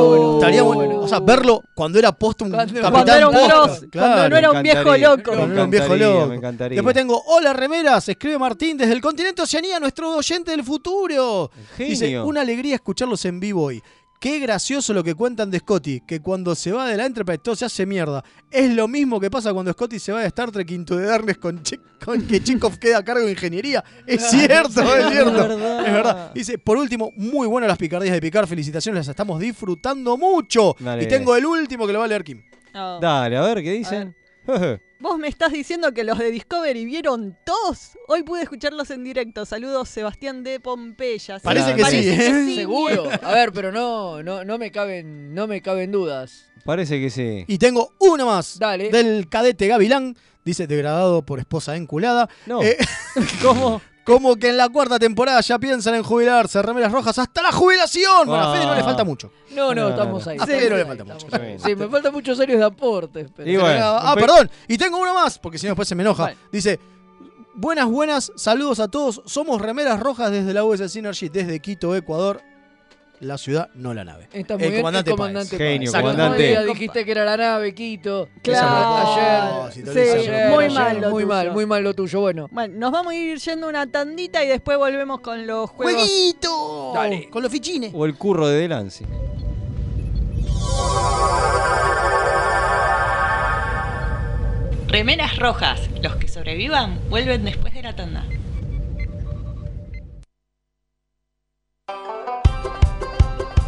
[0.01, 0.83] bueno, estaría bueno.
[0.83, 1.01] Estaría.
[1.05, 4.37] O sea, verlo cuando era post un Cuando- capitán Cuando era un posta, cuando no
[4.37, 5.23] era un Me viejo loco.
[5.25, 6.27] Cuando Me era un viejo loco.
[6.29, 6.77] me encantaría.
[6.77, 11.51] Después tengo, hola remeras, escribe Martín desde el continente Oceanía, nuestro oyente del futuro.
[11.79, 12.25] Dice, Genio.
[12.27, 13.83] una alegría escucharlos en vivo hoy.
[14.21, 17.55] Qué gracioso lo que cuentan de Scotty, que cuando se va de la Enterprise todo
[17.55, 18.25] se hace mierda.
[18.51, 21.39] Es lo mismo que pasa cuando Scotty se va de Star Trek Into the Darkness
[21.39, 23.85] con, Che- con que Chekhov queda a cargo de ingeniería.
[24.07, 25.33] Es cierto, es cierto.
[25.33, 25.87] verdad.
[25.87, 26.33] Es verdad.
[26.35, 30.75] Dice, por último, muy buenas las picardías de Picar, felicitaciones, las estamos disfrutando mucho.
[30.81, 31.03] Dale.
[31.05, 32.43] Y tengo el último que lo va a leer Kim.
[32.75, 32.99] Oh.
[33.01, 34.15] Dale, a ver, ¿qué dicen?
[34.99, 37.91] Vos me estás diciendo que los de Discovery vieron todos.
[38.09, 39.45] Hoy pude escucharlos en directo.
[39.45, 41.39] Saludos, Sebastián de Pompeya.
[41.41, 42.45] Parece que sí, ¿eh?
[42.47, 43.11] sí, Seguro.
[43.23, 46.51] A ver, pero no, no, no me caben, no me caben dudas.
[46.65, 47.45] Parece que sí.
[47.47, 48.59] Y tengo uno más.
[48.59, 48.91] Dale.
[48.91, 50.17] Del cadete Gavilán.
[50.45, 52.31] Dice, degradado por esposa enculada.
[52.47, 52.63] No.
[52.63, 52.79] Eh,
[53.43, 53.83] ¿Cómo?
[54.07, 58.27] Como que en la cuarta temporada ya piensan en jubilarse, remeras rojas, hasta la jubilación.
[58.29, 58.85] Bueno, a Fede no le Ah.
[58.85, 59.31] falta mucho.
[59.51, 60.39] No, no, estamos ahí.
[60.41, 61.27] A Fede no le falta mucho.
[61.65, 63.29] Sí, me faltan muchos años de aportes.
[63.37, 64.51] pero- Y bueno, ah, un pe- perdón.
[64.69, 66.23] Y tengo uno más, porque si no después se me enoja.
[66.23, 66.37] Vale.
[66.53, 66.79] Dice,
[67.55, 69.23] buenas, buenas, saludos a todos.
[69.27, 72.41] Somos remeras rojas desde la US Synergy, desde Quito, Ecuador.
[73.21, 74.29] La ciudad, no la nave.
[74.33, 75.71] Está muy El bien, comandante el comandante Páez.
[75.73, 76.43] Genio, comandante.
[76.49, 78.29] Día dijiste que era la nave, Quito.
[78.43, 79.65] Claro.
[79.65, 79.85] Ayer.
[79.85, 81.35] Sí, ayer, muy ayer, mal lo Muy tuyo.
[81.35, 82.21] mal, muy mal lo tuyo.
[82.21, 82.49] Bueno.
[82.51, 85.95] Bueno, nos vamos a ir yendo una tandita y después volvemos con los juegos.
[85.95, 86.93] ¡Jueguito!
[86.95, 87.31] Dale.
[87.31, 87.93] Con los fichines.
[87.95, 89.07] O el curro de Delancey.
[94.89, 95.81] Remeras rojas.
[96.03, 98.25] Los que sobrevivan vuelven después de la tanda.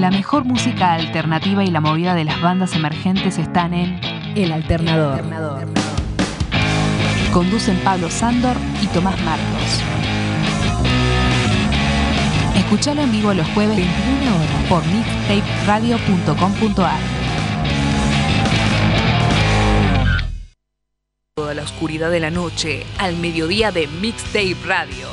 [0.00, 3.98] La mejor música alternativa y la movida de las bandas emergentes están en
[4.36, 5.22] El Alternador.
[7.32, 9.80] Conducen Pablo Sándor y Tomás Marcos.
[12.56, 17.00] Escuchalo en vivo los jueves 21 horas por mixtaperadio.com.ar.
[21.34, 25.08] Toda la oscuridad de la noche al mediodía de Mixtape Radio.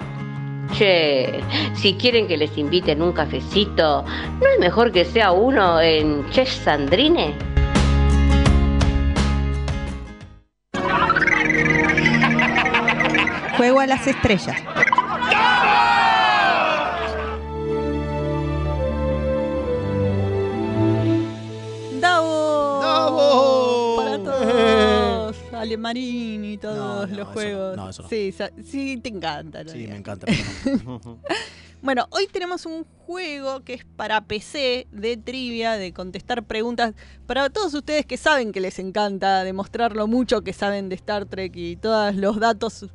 [0.72, 1.44] Che,
[1.76, 6.46] si quieren que les inviten un cafecito, ¿no es mejor que sea uno en Che
[6.46, 7.36] Sandrine?
[13.58, 14.73] Juego a las estrellas.
[25.64, 25.72] Todos.
[25.72, 27.76] Alemarín y todos los juegos.
[27.78, 28.10] no, eso no.
[28.10, 28.34] Sí,
[28.66, 29.64] sí, te encanta.
[29.68, 30.28] Sí, me encanta.
[31.82, 36.94] Bueno, hoy tenemos un juego que es para PC de trivia, de contestar preguntas.
[37.26, 41.26] Para todos ustedes que saben que les encanta demostrar lo mucho que saben de Star
[41.26, 42.86] Trek y todos los datos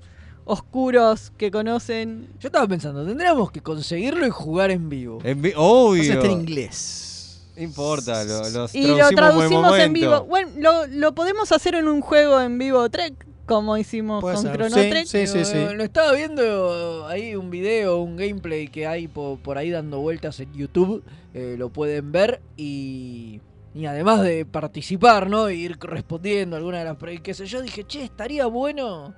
[0.46, 2.28] oscuros que conocen.
[2.40, 5.18] Yo estaba pensando, tendríamos que conseguirlo y jugar en vivo.
[5.22, 6.00] En vi- obvio.
[6.04, 7.17] Vas a estar en inglés.
[7.58, 10.24] No importa, lo, los Y lo traducimos, en en vivo.
[10.24, 14.44] Bueno, lo, lo podemos hacer en un juego en vivo Trek, como hicimos Puede con
[14.44, 14.56] ser.
[14.56, 15.06] Chrono Sí, Trek.
[15.06, 15.58] sí, sí, sí.
[15.74, 20.38] Lo estaba viendo ahí un video, un gameplay que hay po- por, ahí dando vueltas
[20.40, 21.02] en YouTube.
[21.34, 23.40] eh, lo pueden ver y,
[23.74, 25.50] y además de participar, ¿no?
[25.50, 29.14] Y ir respondiendo alguna de las preguntas, qué sé yo, dije, che, estaría bueno.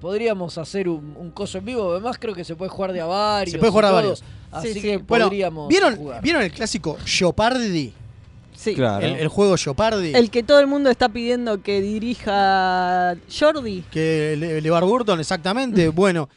[0.00, 1.90] Podríamos hacer un, un coso en vivo.
[1.92, 3.52] Además, creo que se puede jugar de a varios.
[3.52, 4.24] Se puede jugar y a varios.
[4.52, 5.04] Así Sí, que sí.
[5.06, 5.68] Bueno, podríamos.
[5.68, 6.22] ¿vieron, jugar.
[6.22, 7.92] ¿vieron el clásico Jeopardy?
[8.54, 8.74] Sí.
[8.74, 9.04] Claro.
[9.06, 10.14] El, el juego Jeopardy.
[10.14, 13.82] El que todo el mundo está pidiendo que dirija Jordi.
[13.90, 15.88] Que Le- LeVar Burton, exactamente.
[15.90, 16.28] bueno,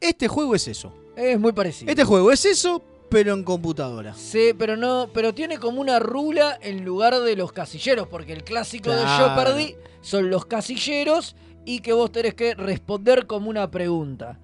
[0.00, 0.92] este juego es eso.
[1.16, 1.90] Es muy parecido.
[1.90, 4.14] Este juego es eso, pero en computadora.
[4.14, 8.44] Sí, pero no, pero tiene como una rula en lugar de los casilleros, porque el
[8.44, 9.04] clásico de.
[9.06, 11.34] Jeopardy son los casilleros
[11.64, 14.38] y que vos tenés que responder como una pregunta.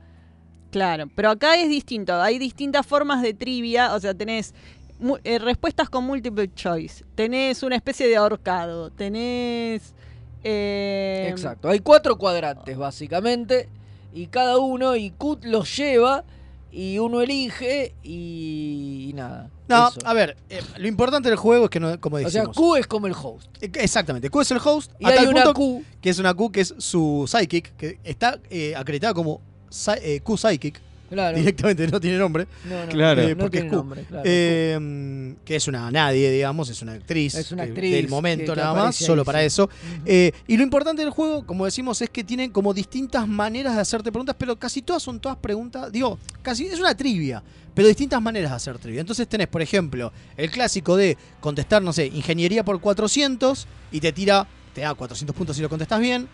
[0.70, 2.14] Claro, pero acá es distinto.
[2.20, 3.94] Hay distintas formas de trivia.
[3.94, 4.54] O sea, tenés
[5.24, 7.04] eh, respuestas con multiple choice.
[7.14, 8.90] Tenés una especie de ahorcado.
[8.90, 9.94] Tenés.
[10.44, 11.68] eh, Exacto.
[11.68, 13.68] Hay cuatro cuadrantes, básicamente,
[14.12, 16.24] y cada uno, y Q los lleva,
[16.72, 19.50] y uno elige, y, y nada.
[19.68, 20.00] No, Eso.
[20.04, 22.54] a ver, eh, lo importante del juego es que, no, como O decimos...
[22.54, 23.48] sea, Q es como el host.
[23.60, 24.92] Eh, Exactamente, Q es el host.
[24.98, 25.84] Y a tal hay una punto Q.
[26.00, 29.40] Que es una Q que es su psychic, que está eh, acreditada como
[30.02, 30.80] eh, Q Psychic.
[31.10, 31.36] Claro.
[31.36, 32.46] Directamente no tiene nombre.
[32.64, 33.20] No, no, Claro.
[33.22, 33.76] Eh, no porque tiene es Q.
[33.76, 37.34] nombre, claro, Eh, que es una nadie, digamos, es una actriz.
[37.34, 39.68] Es una eh, actriz Del momento que- que nada más, ahí, solo para eso.
[40.06, 43.80] Eh, y lo importante del juego, como decimos, es que tienen como distintas maneras de
[43.80, 45.90] hacerte preguntas, pero casi todas son todas preguntas.
[45.90, 47.42] Digo, casi es una trivia,
[47.74, 49.00] pero distintas maneras de hacer trivia.
[49.00, 54.12] Entonces tenés, por ejemplo, el clásico de contestar, no sé, ingeniería por 400 y te
[54.12, 56.28] tira, te da 400 puntos si lo contestas bien,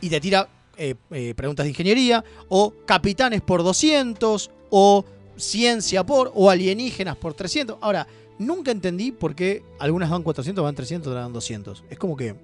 [0.00, 5.04] y te tira eh, eh, preguntas de ingeniería, o capitanes por 200, o
[5.36, 7.78] ciencia por, o alienígenas por 300.
[7.80, 8.06] Ahora,
[8.38, 11.84] nunca entendí por qué algunas van 400, van 300, otras van 200.
[11.90, 12.34] Es como que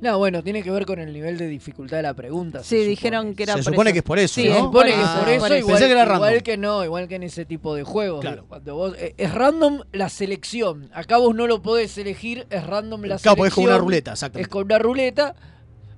[0.00, 2.62] No, bueno, tiene que ver con el nivel de dificultad de la pregunta.
[2.62, 3.94] Sí, dijeron que era Se por supone eso.
[3.94, 4.54] que es por eso, Sí, ¿no?
[4.54, 5.56] Se supone que Ah, es por eso, por eso.
[5.58, 6.42] igual, Pensé que era igual random.
[6.44, 8.20] que no, igual que en ese tipo de juegos.
[8.20, 8.44] Claro.
[8.46, 10.90] Cuando vos, eh, es random la selección.
[10.92, 13.36] Acá vos no lo podés elegir, es random la Claro, selección.
[13.36, 14.42] porque es con una ruleta, exactamente.
[14.42, 15.34] Es con una ruleta,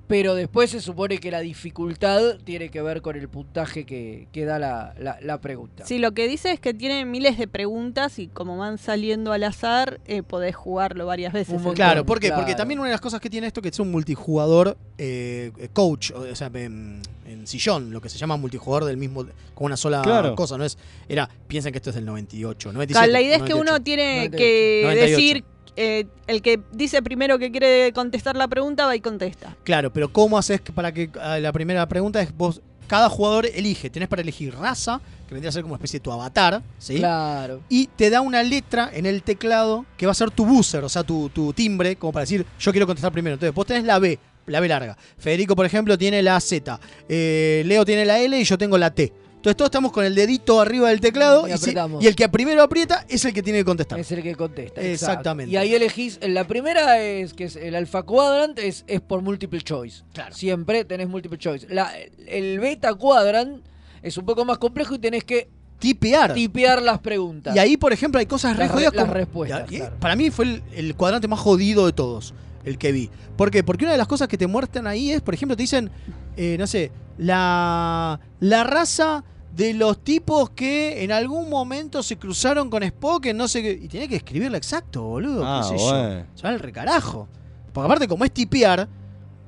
[0.09, 4.45] pero después se supone que la dificultad tiene que ver con el puntaje que, que
[4.45, 5.85] da la, la- la pregunta.
[5.87, 9.45] Sí, lo que dice es que tiene miles de preguntas y como van saliendo al
[9.45, 11.61] azar, eh, podés jugarlo varias veces.
[11.75, 12.05] Claro.
[12.07, 12.33] ¿por qué?
[12.33, 16.11] Porque también una de las cosas que tiene esto que es un multijugador eh, coach,
[16.13, 20.01] o sea, en, en sillón, lo que se llama multijugador del mismo, con una sola
[20.03, 20.35] Claro.
[20.35, 20.79] cosa, no es,
[21.09, 22.99] era, piensen que esto es del 98, 97.
[22.99, 23.61] Claro, la idea es que 98.
[23.61, 24.37] uno tiene 98.
[24.39, 25.11] que 98.
[25.17, 25.45] decir
[25.81, 29.57] eh, el que dice primero que quiere contestar la pregunta va y contesta.
[29.65, 31.09] Claro, pero ¿cómo haces que- para que
[31.41, 35.53] la primera pregunta es vos, cada jugador elige, tenés para elegir raza, que vendría a
[35.53, 36.97] ser como una especie de tu avatar, ¿sí?
[36.97, 37.61] Claro.
[37.69, 40.89] Y te da una letra en el teclado que va a ser tu buzzer, o
[40.89, 43.35] sea, tu, tu timbre, como para decir, yo quiero contestar primero.
[43.35, 44.97] Entonces, vos tenés la B, la B larga.
[45.19, 46.81] Federico, por ejemplo, tiene la Z.
[47.11, 49.13] Eh, Leo tiene la L y yo tengo la T.
[49.49, 52.05] Entonces todos estamos con el dedito arriba del teclado Y y, si- apretamos.
[52.05, 53.99] y el que primero aprieta es el que tiene que contestar.
[53.99, 54.81] Es el que contesta.
[54.83, 55.51] Exactamente.
[55.51, 59.61] Y ahí elegís, la primera es que es el alfa quadrant es, es por multiple
[59.63, 60.03] choice.
[60.13, 60.35] Claro.
[60.35, 61.67] Siempre tenés multiple choice.
[61.71, 61.91] La-
[62.27, 63.65] el beta quadrant
[64.03, 66.35] es un poco más complejo y tenés que Tipear.
[66.35, 67.57] tipear las preguntas.
[67.57, 69.79] Y ahí, por ejemplo, hay cosas re Las re- jodidas las como- respuestas, Ya, y
[69.79, 69.97] claro.
[69.99, 72.35] Para mí fue el, el cuadrante más jodido de todos,
[72.65, 73.09] el que vi.
[73.37, 73.63] ¿Por qué?
[73.65, 75.91] Porque una de las cosas que te muestran ahí es, por ejemplo, te dicen,
[76.37, 79.25] eh, no sé, la, la raza
[79.59, 83.73] de los tipos que en algún momento se cruzaron con Spock, en no sé qué.
[83.73, 85.43] Y tenés que escribirlo exacto, boludo.
[85.45, 86.21] Ah, qué sé bueno.
[86.21, 86.25] yo.
[86.37, 87.29] Se va al recarajo.
[87.73, 88.89] Porque aparte, como es tipear,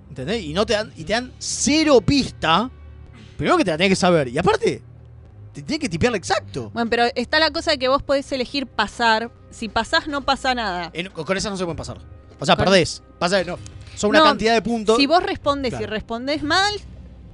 [0.08, 0.42] ¿entendés?
[0.42, 2.68] Y no te dan, y te dan cero pista.
[3.36, 4.26] Primero que te la tenés que saber.
[4.26, 4.82] Y aparte,
[5.52, 6.70] te tenés que tipear exacto.
[6.74, 9.30] Bueno, pero está la cosa de que vos podés elegir pasar.
[9.50, 10.90] Si pasás, no pasa nada.
[10.92, 11.98] En- con esa no se pueden pasar.
[12.40, 13.00] O sea, Con- perdés.
[13.20, 13.58] Pasa, no,
[13.94, 14.96] son una No, cantidad de puntos.
[14.96, 15.84] Si vos respondés Claro.
[15.84, 16.74] y respondés mal,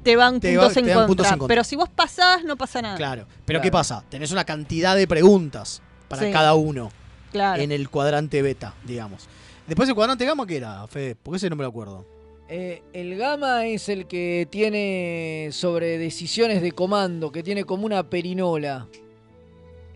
[0.06, 1.06] te van, Te puntos, va- en te dan contra.
[1.08, 1.48] puntos en contra.
[1.48, 2.96] Pero si vos pasás, no pasa nada.
[2.96, 3.26] Claro.
[3.26, 3.62] Pero Claro.
[3.62, 4.04] ¿qué pasa?
[4.08, 6.32] Tenés una cantidad de preguntas para Sí.
[6.32, 6.90] cada uno
[7.32, 7.60] Claro.
[7.62, 9.28] en el cuadrante beta, digamos.
[9.66, 11.16] Después el cuadrante gamma, ¿qué era, Fede?
[11.16, 12.06] Porque ese no me lo acuerdo.
[12.48, 18.04] Eh, el gamma es el que tiene sobre decisiones de comando, que tiene como una
[18.08, 18.86] perinola.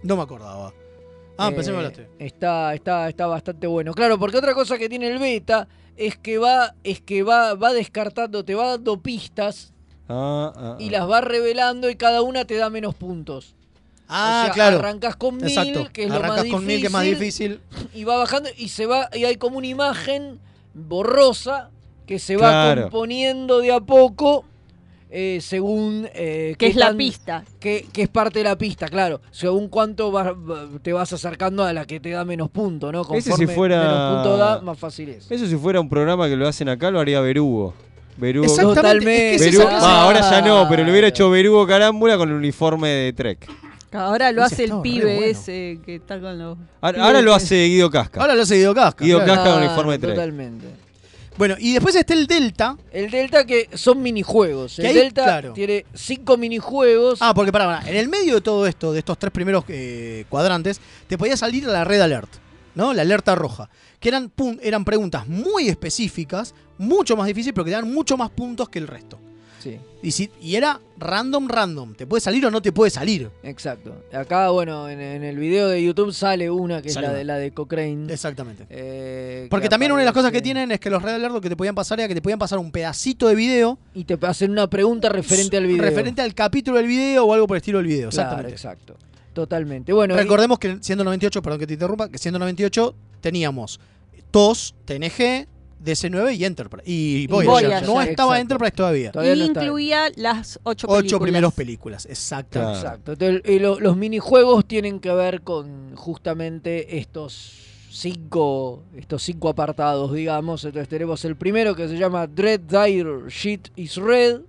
[0.02, 0.72] No me acordaba.
[1.38, 2.08] Ah, Eh, pensé que me hablaste.
[2.18, 3.94] Está, está, está bastante bueno.
[3.94, 7.72] Claro, porque otra cosa que tiene el beta es que va, es que va, va
[7.72, 9.72] descartando, te va dando pistas
[10.10, 10.92] Ah, ah, y ah.
[10.98, 13.54] las va revelando y cada una te da menos puntos.
[14.08, 14.78] Ah, O sea, claro.
[14.80, 15.88] Arrancas con mil, Exacto.
[15.92, 17.60] que es lo más con mil, que es más difícil.
[17.94, 20.40] Y va bajando y se va, y hay como una imagen
[20.74, 21.70] borrosa
[22.06, 22.82] que se va Claro.
[22.82, 24.44] componiendo de a poco.
[25.12, 27.42] eh, según eh, Que qué es la pista.
[27.58, 29.20] que, que es parte de la pista, claro.
[29.32, 30.36] Según cuánto va-
[30.82, 33.00] te vas acercando a la que te da menos puntos, ¿no?
[33.02, 35.28] Ese si Conforme fuera- menos puntos da, más fácil es.
[35.28, 37.74] Eso si fuera un programa que lo hacen acá, lo haría Berugo.
[38.20, 38.46] Berugo.
[38.46, 39.34] Exactamente, Totalmente.
[39.34, 42.16] es que es Berugo- esa- Ah, ahora ya no, pero le hubiera hecho Berugo Carámbula
[42.18, 43.46] con el uniforme de Trek.
[43.92, 45.26] Ahora lo hace el pibe bueno.
[45.26, 46.56] ese que está con los.
[46.80, 48.20] Ahora, ahora lo hace Guido Casca.
[48.20, 49.04] Ahora lo hace Guido Casca.
[49.04, 49.34] Guido claro.
[49.34, 50.14] Casca con el Ah, uniforme de Trek.
[50.14, 50.66] Totalmente.
[51.36, 52.76] Bueno, y después está el Delta.
[52.92, 54.78] El Delta que son minijuegos.
[54.78, 55.52] El ahí, Delta claro.
[55.54, 57.18] tiene cinco minijuegos.
[57.22, 60.24] Ah, porque para, para, en el medio de todo esto, de estos tres primeros eh,
[60.28, 62.28] cuadrantes, te podía salir la red alert,
[62.74, 62.92] ¿no?
[62.92, 63.70] La alerta roja.
[63.98, 68.16] Que eran, pun- eran preguntas muy específicas, mucho más difíciles, pero que te dan mucho
[68.16, 69.18] más puntos que el resto.
[69.60, 71.94] Sí, Y, si- y era random, random.
[71.94, 73.30] Te puede salir o no te puede salir.
[73.42, 73.94] exacto.
[74.10, 77.24] Acá, bueno, en, en el video de YouTube sale una que Sale es la de,
[77.24, 78.10] la de Cochrane.
[78.10, 78.64] Exactamente.
[78.70, 81.34] eh, Porque que también una de las cosas que tienen es que los Red Alert
[81.34, 84.04] lo que te podían pasar era que te podían pasar un pedacito de video Y
[84.04, 85.82] te hacen una pregunta referente al video.
[85.82, 88.08] referente al capítulo del video o algo por el estilo del video.
[88.08, 88.52] Claro, Exactamente.
[88.54, 88.96] exacto.
[89.34, 89.92] Totalmente.
[89.92, 93.78] Bueno, y- Recordemos que siendo 98, perdón que te interrumpa, que siendo 98 teníamos
[94.30, 95.46] TOS, TNG,
[95.82, 96.82] DC9 y Enterprise.
[96.86, 97.50] Y Voyager.
[97.68, 98.34] Voyager, no estaba exacto.
[98.36, 99.12] Enterprise todavía.
[99.12, 101.22] Todavía y no incluía las ocho, Ocho películas.
[101.22, 102.60] primeros películas, exacto.
[102.60, 102.74] Claro.
[102.76, 103.12] Exacto.
[103.12, 110.12] Entonces, y lo- los minijuegos tienen que ver con justamente estos cinco, estos cinco apartados,
[110.12, 110.64] digamos.
[110.64, 114.40] Entonces tenemos el primero que se llama Dread Dire Shit is Red,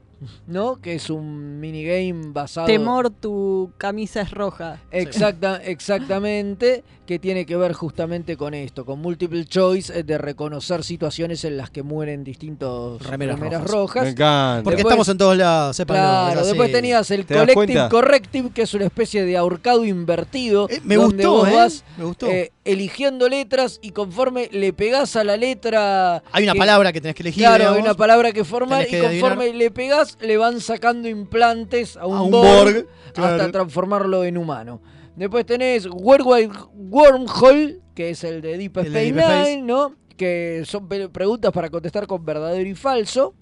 [0.46, 0.80] ¿no?
[0.80, 2.68] Que es un minigame basado.
[2.68, 4.80] Temor, tu camisa es roja.
[4.92, 10.82] Exacta, exactamente, que tiene que ver justamente con esto, con multiple choice eh, de reconocer
[10.82, 13.72] situaciones en las que mueren distintos Remeras remeras, rojas.
[13.74, 14.04] rojas.
[14.06, 14.64] Me encanta.
[14.64, 16.02] Porque Después- estamos en todos lados, sépanlo,
[16.32, 17.90] Claro, después tenías el ¿Te das Collective?
[17.90, 20.70] Corrective, que es una especie de ahorcado invertido.
[20.70, 21.54] Eh, me donde gustó, vos ¿eh?
[21.56, 22.28] vas Me gustó.
[22.28, 26.24] eh, eligiendo letras y conforme le pegás a la letra.
[26.32, 27.44] Hay una que- palabra que tenés que elegir.
[27.44, 27.78] Claro, digamos.
[27.78, 32.16] hay una palabra que formar y conforme le pegás le van sacando implantes a un,
[32.18, 32.88] A un Borg, Borg,
[33.18, 34.80] hasta transformarlo en humano.
[35.16, 39.56] Después tenés Worldwide Wormhole, que es el de Deep Space Deep Space.
[39.58, 39.96] Nine, ¿no?
[40.18, 43.34] Que son preguntas para contestar con verdadero y falso.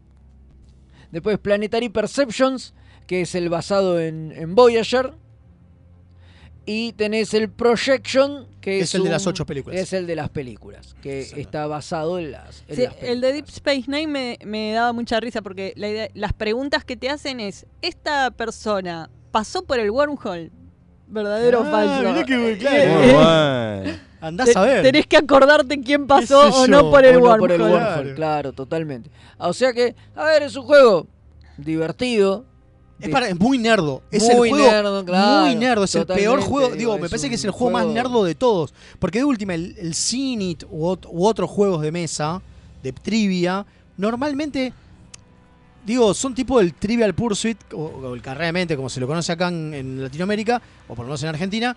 [1.12, 2.74] Después Planetary Perceptions,
[3.08, 5.14] que es el basado en, en Voyager.
[6.66, 9.80] Y tenés el Projection, que es, Es el de las ocho películas.
[9.80, 13.34] Es el de las películas, que está basado en las, en Sí, las el de
[13.34, 17.10] Deep Space Nine me, me daba mucha risa porque la idea- las preguntas que te
[17.10, 20.52] hacen es, ¿esta persona pasó por el wormhole?
[21.10, 22.00] ¿Verdadero o Ah, falso?
[22.00, 22.78] mirá bueno, Eh, claro.
[22.78, 23.14] eh, Muy
[23.86, 24.00] bueno.
[24.22, 24.82] Andás a ver.
[24.84, 27.40] Tenés que acordarte quién pasó ¿Qué sé o no por el o no wormhole.
[27.40, 28.16] por el Claro.
[28.16, 29.10] claro, totalmente.
[29.38, 31.08] O sea que, a ver, es un juego
[31.58, 32.46] divertido,
[33.00, 34.02] Es, para, es muy nerdo.
[34.12, 35.84] Es Muy el juego nerdo, claro, muy nerdo.
[35.86, 36.76] Es el peor juego.
[36.76, 38.74] digo, me parece que es un el juego, más nerdo de todos.
[39.00, 42.42] Porque de última, el, el Cinit u, ot- u otros juegos de mesa,
[42.84, 44.74] de trivia, normalmente.
[45.86, 49.08] Digo, son tipo el Trivial Pursuit, o, o el Carrera de Mente, como se lo
[49.08, 51.76] conoce acá en, en Latinoamérica, o por lo menos en Argentina,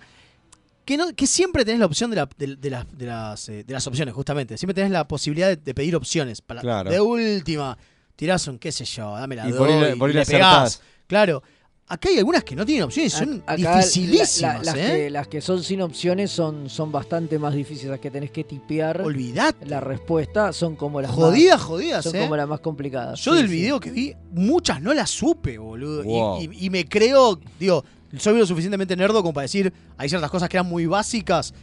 [0.85, 3.63] que, no, que siempre tenés la opción de, la- de- de las, de, las, eh,
[3.63, 4.57] de las opciones, justamente.
[4.57, 6.41] Siempre tenés la posibilidad de, pedir opciones.
[6.41, 6.91] Para, Claro.
[6.91, 7.77] De última,
[8.15, 10.27] tirás un qué sé yo, dame la Y doy, por y le pegás.
[10.75, 10.81] acertás.
[11.07, 11.41] Claro.
[11.85, 14.87] Acá hay algunas que no tienen opciones, son Acá dificilísimas, la- las, ¿eh?
[14.91, 18.45] que, las que son sin opciones son, son bastante más difíciles, las que tenés que
[18.45, 19.01] tipear.
[19.01, 19.65] Olvidate.
[19.65, 22.21] La respuesta son como las Jodidas, más, jodidas, Son ¿eh?
[22.21, 23.19] como las más complicadas.
[23.19, 23.55] Yo Sí, del sí.
[23.55, 26.39] video que vi, muchas no las supe, boludo.
[26.41, 27.83] Y, y me creo, digo,
[28.17, 31.53] soy lo suficientemente nerdo como para decir, hay ciertas cosas que eran muy básicas.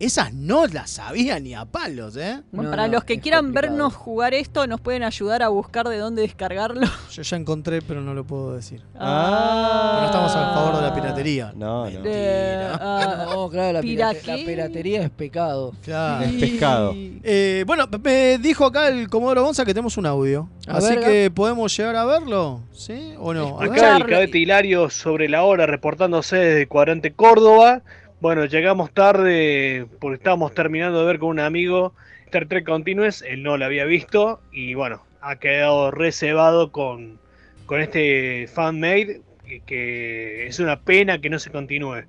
[0.00, 2.40] Esas no las sabía ni a palos, ¿eh?
[2.52, 6.22] Bueno, para los que quieran vernos jugar esto, nos pueden ayudar a buscar de dónde
[6.22, 6.86] descargarlo.
[7.12, 8.80] Yo ya encontré, pero no lo puedo decir.
[8.98, 9.90] Ah.
[9.92, 11.52] Pero no estamos a favor de la piratería.
[11.54, 12.00] No, no.
[12.04, 15.74] Eh, ah, No, claro, la, ¿Pira pirate- la piratería es pecado.
[15.84, 16.24] Claro.
[16.24, 16.94] Es pescado.
[16.96, 20.48] Eh, bueno, me dijo acá el Comodoro Gonza que tenemos un audio.
[20.66, 23.12] A Así ver, que podemos llegar a verlo, ¿sí?
[23.18, 23.60] ¿O no?
[23.60, 27.82] Acá el cadete Hilario sobre la hora reportándose desde Cuadrante Córdoba.
[28.20, 31.94] Bueno, llegamos tarde porque estábamos terminando de ver con un amigo
[32.26, 37.18] Star Trek Continuous, él no lo había visto y bueno, ha quedado reservado con,
[37.64, 42.04] con este fanmade que, que es una pena que no se continúe.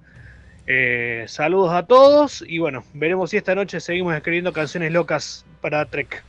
[0.68, 5.86] Eh, saludos a todos y bueno, veremos si esta noche seguimos escribiendo canciones locas para
[5.86, 6.26] Trek.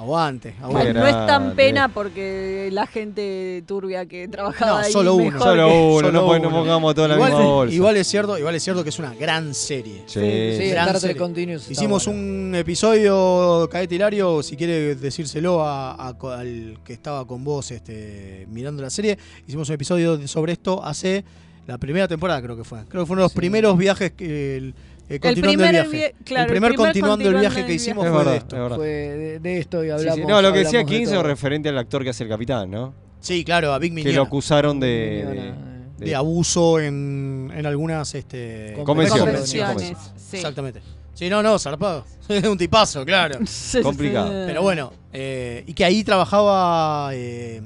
[0.00, 0.94] Aguante, aguante.
[0.94, 5.24] no es tan pena porque la gente turbia que trabajaba No, ahí solo uno.
[5.26, 6.56] mejor Solo que- uno, Solo no, pon- no uno.
[6.58, 7.74] pongamos toda la igual, misma bolsa.
[7.74, 10.02] igual es cierto, igual es cierto que es una gran serie.
[10.06, 10.20] Sí.
[10.58, 11.16] Sí, Gran serie.
[11.16, 12.18] Continuous Hicimos bueno.
[12.20, 18.46] un episodio, Cadete Hilario, si quiere decírselo a- a- al que estaba con vos este,
[18.50, 19.18] mirando la serie.
[19.46, 21.24] Hicimos un episodio sobre esto hace
[21.66, 22.80] la primera temporada, creo que fue.
[22.88, 24.56] Creo que fue uno de los primeros viajes que.
[24.56, 24.74] El,
[25.10, 26.14] eh, continuando el, primer viaje.
[26.18, 28.36] vi- claro, el primer el primer continuando el viaje que hicimos Es fue verdad, de
[28.38, 28.74] es esto.
[28.76, 30.14] Fue de, de esto y Sí, hablamos.
[30.16, 30.24] sí.
[30.26, 31.22] No, lo que decía hablamos de 15 todo.
[31.24, 32.94] referente al actor que hace el capitán, ¿no?
[33.20, 34.14] Sí, claro, a Big Que Minion.
[34.16, 35.54] lo acusaron de,
[35.98, 39.22] de- de abuso en, en algunas este, Convenciones.
[39.24, 39.98] convenciones.
[40.16, 40.36] Sí.
[40.36, 40.80] Exactamente.
[41.12, 42.06] Sí, no, no, zarpado.
[42.50, 43.38] un tipazo, claro.
[43.82, 44.30] Complicado.
[44.46, 47.60] Pero bueno, eh, y que ahí trabajaba eh,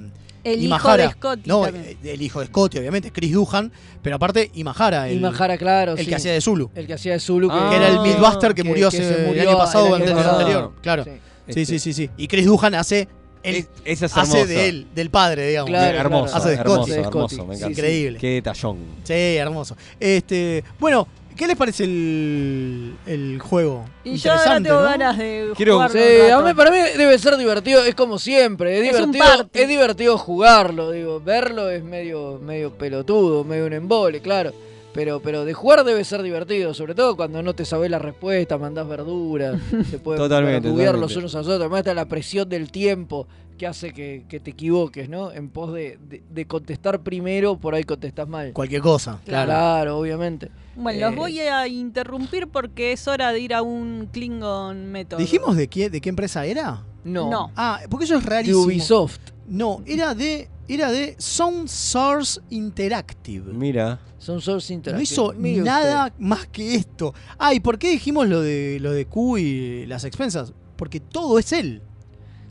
[0.45, 1.97] El hijo de Scotty No, también.
[2.05, 3.73] eh, el hijo de Scotty, obviamente, Chris Duhan,
[4.03, 5.93] pero aparte Imahara, el, Imahara, claro.
[5.93, 6.07] el sí.
[6.07, 6.71] que hacía de Zulu.
[6.75, 7.49] El que hacía de Zulu.
[7.51, 7.69] Ah.
[7.71, 10.03] que era el Midbuster que, que- murió que hace- el año pasado o el año
[10.03, 10.39] antes del pasado.
[10.41, 10.73] anterior.
[10.83, 11.05] Claro.
[11.05, 11.11] Sí.
[11.11, 12.11] Sí, Este- sí, sí, sí.
[12.17, 13.09] Y Chris Duhan hace
[13.43, 14.47] el, Es- esa es hace hermosa.
[14.55, 15.69] de él, del padre, digamos.
[15.71, 16.39] Claro, hermoso, claro.
[16.39, 16.93] Hace de hermoso, Scotty.
[17.01, 17.49] hermoso, Scotty.
[17.49, 17.81] me Sí, encanta.
[17.81, 18.19] increíble.
[18.19, 18.79] Qué detallón.
[19.03, 19.77] Sí, hermoso.
[20.01, 23.85] Este, bueno, ¿qué les parece el, el juego?
[24.05, 24.82] Y yo ahora tengo ¿no?
[24.82, 26.47] ganas de Quiero- jugarlo Sí, un a rato.
[26.47, 29.59] mí, para mí debe ser divertido, es como siempre, es divertido, party.
[29.61, 34.53] es divertido jugarlo, digo, verlo es medio, medio pelotudo, medio un embole, claro.
[34.93, 38.57] Pero, pero de jugar debe ser divertido, sobre todo cuando no te sabes la respuesta,
[38.59, 39.61] mandás verduras,
[39.91, 41.61] se puede Totalmente, jugar los unos a los otros.
[41.62, 43.26] Además está la presión del tiempo
[43.57, 45.31] que hace que, que te equivoques, ¿no?
[45.33, 48.53] En pos de, de- de contestar primero, por ahí contestás mal.
[48.53, 49.99] Cualquier cosa, Claro, claro.
[49.99, 50.51] obviamente.
[50.77, 55.19] Bueno, los Eh, voy a interrumpir porque es hora de ir a un Klingon Method.
[55.19, 56.85] ¿Dijimos de qué, de qué empresa era?
[57.05, 57.31] No.
[57.31, 57.53] No.
[57.57, 58.63] Ah, porque eso es De rarísimo.
[58.63, 59.19] Ubisoft.
[59.47, 63.53] No, era de, era de Sound Source Interactive.
[63.53, 64.01] Mira.
[64.19, 65.03] Son Source No Interactive.
[65.05, 67.13] hizo Mire nada más que esto.
[67.39, 70.55] Ah, ¿y por qué dijimos lo de lo de Q y las expensas?
[70.77, 71.83] Porque todo es él.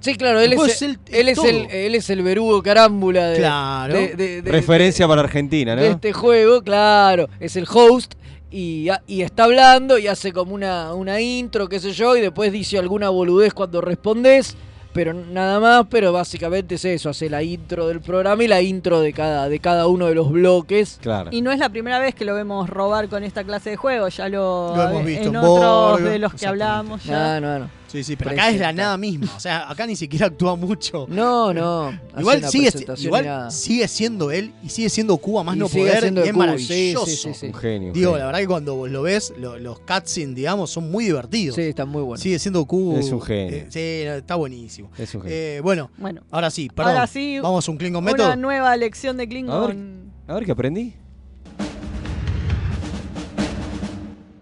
[0.04, 3.38] Sí, claro, él juego es, el, él, es el, él es el verugo carámbula de,
[3.38, 3.93] Claro.
[3.93, 5.82] de- de- de- Referencia para Argentina, ¿no?
[5.82, 7.30] de este juego, claro.
[7.39, 8.16] Es el host
[8.51, 12.78] y, está hablando y hace como una, una intro, qué sé yo, y después dice
[12.78, 14.56] alguna boludez cuando respondes.
[14.93, 18.99] Pero nada más, pero básicamente es eso, hace la intro del programa y la intro
[18.99, 20.99] de cada, de cada uno de los bloques.
[21.01, 21.32] Claro.
[21.34, 24.16] Y no es la primera vez que lo vemos robar con esta clase de juegos,
[24.18, 27.39] ya lo, Lo hemos visto en en otros de los que hablamos ya.
[27.39, 27.70] No, no, no.
[27.94, 29.28] Sí, sí, pero acá es la nada misma.
[29.38, 31.06] O sea, acá ni siquiera actúa mucho.
[31.08, 31.91] No, no.
[32.18, 33.52] Igual, una sigue, igual nada.
[33.52, 37.06] sigue siendo él y sigue siendo Q a más Y no poder y es maravilloso.
[37.06, 37.46] sí, sí, sí, sí.
[37.46, 37.94] Un genio.
[37.94, 38.18] Digo, genio.
[38.18, 41.56] la verdad que cuando vos lo ves, lo- los cutscenes, digamos, son muy divertidos.
[41.56, 42.20] Sí, está muy bueno.
[42.20, 42.98] Sigue siendo Q.
[42.98, 43.58] Es un genio.
[43.58, 44.89] eh, sí, no, está buenísimo.
[44.98, 45.38] Es un genio.
[45.38, 46.94] Eh, bueno, Bueno, ahora sí, perdón.
[46.96, 48.38] ahora sí, Vamos a un Klingon una Method.
[48.38, 50.12] nueva lección de A ver, Klingon.
[50.28, 50.94] a ver qué aprendí.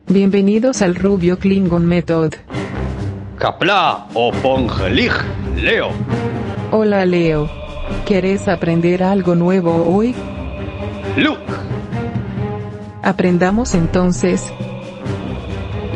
[0.08, 2.34] Bienvenidos al Rubio Klingon Method.
[3.42, 5.12] Kapla o Pongelig,
[5.56, 5.90] Leo.
[6.70, 7.50] Hola Leo.
[8.06, 10.14] ¿Querés aprender algo nuevo hoy?
[11.18, 11.42] Luke.
[13.02, 14.54] Aprendamos entonces.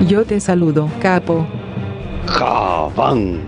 [0.08, 1.46] Yo te saludo, capo.
[2.26, 3.42] Javan.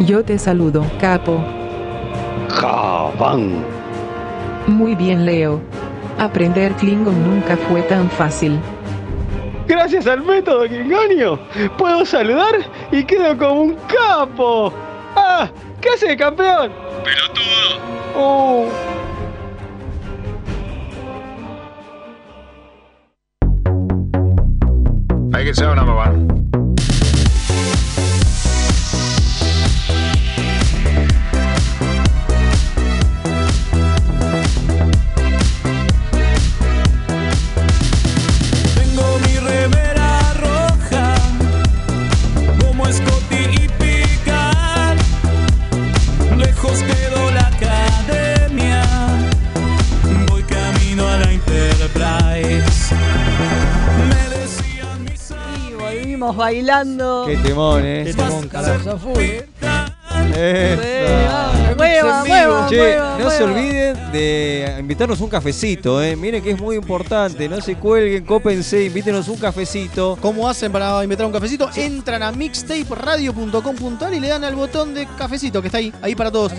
[0.00, 1.40] Yo te saludo, capo.
[2.48, 3.64] Javan.
[4.66, 5.60] Muy bien, Leo.
[6.18, 8.58] Aprender Klingon nunca fue tan fácil.
[9.72, 11.38] Gracias al método Klingonio,
[11.78, 12.56] puedo saludar
[12.90, 14.70] y quedo como un capo.
[15.16, 15.50] ¡Ah!
[15.80, 16.70] ¿Qué hace, campeón?
[17.02, 17.80] ¡Pelotudo!
[18.14, 18.68] ¡Oh!
[25.30, 26.61] Make it so, number one.
[56.36, 57.24] Bailando.
[57.26, 58.04] Qué temón, eh.
[58.06, 59.12] Qué temón, carajo.
[61.76, 66.16] Mueva, mueva, Che, mueva, no se olviden de invitarnos un cafecito, eh.
[66.16, 67.48] Miren que es muy importante.
[67.48, 70.16] No se cuelguen, cópense, invítenos un cafecito.
[70.20, 71.68] ¿Cómo hacen para invitar un cafecito?
[71.74, 76.30] Entran a mixtaperadio.com.ar y le dan al botón de cafecito que está ahí, ahí para
[76.30, 76.52] todos.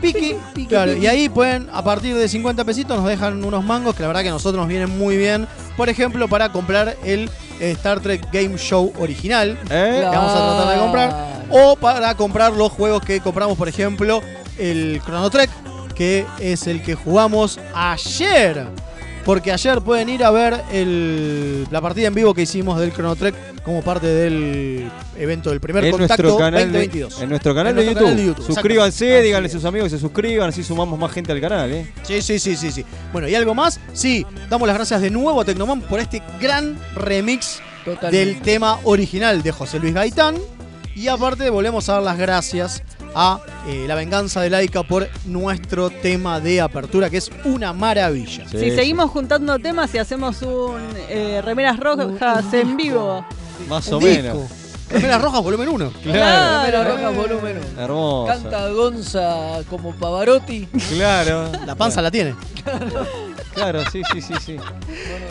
[0.00, 0.36] Piqui,
[0.68, 4.08] Claro, y ahí pueden, a partir de 50 pesitos, nos dejan unos mangos que la
[4.08, 5.48] verdad que a nosotros nos vienen muy bien.
[5.76, 7.28] Por ejemplo, para comprar el
[7.60, 10.06] Star Trek Game Show original, ¿Eh?
[10.10, 11.28] que vamos a tratar de comprar.
[11.50, 14.22] O para comprar los juegos que compramos, por ejemplo,
[14.58, 15.50] el Chrono Trek,
[15.94, 18.66] que es el que jugamos ayer.
[19.28, 23.14] Porque ayer pueden ir a ver el- la partida en vivo que hicimos del Chrono
[23.14, 27.18] Trek como parte del evento del primer en contacto nuestro canal 2022.
[27.18, 28.10] De, en nuestro canal, En de, nuestro YouTube.
[28.10, 31.30] canal de YouTube, Suscríbanse, díganle a sus amigos que se suscriban, así sumamos más gente
[31.32, 31.92] al canal, eh.
[32.04, 32.86] Sí, sí, sí, sí, sí.
[33.12, 33.78] Bueno, ¿y algo más?
[33.92, 38.16] Sí, damos las gracias de nuevo a Tecnoman por este gran remix Totalmente.
[38.16, 40.36] del tema original de José Luis Gaitán.
[40.94, 42.82] Y aparte volvemos a dar las gracias
[43.14, 48.48] a eh, La Venganza de Laika por nuestro tema de apertura, que es una maravilla.
[48.48, 53.24] si seguimos juntando temas y hacemos un eh, remeras rojas en vivo.
[53.68, 54.22] Más Un o disco.
[54.22, 54.50] menos.
[54.90, 55.92] Remeras Rojas, volumen 1.
[56.02, 56.82] Claro.
[56.82, 57.82] Remera roja volumen uno.
[57.82, 58.32] Hermosa.
[58.32, 60.66] Canta Gonza como Pavarotti.
[60.94, 61.50] Claro.
[61.66, 62.34] La panza la tiene.
[62.64, 63.06] Claro,
[63.92, 64.56] sí, sí, sí, sí.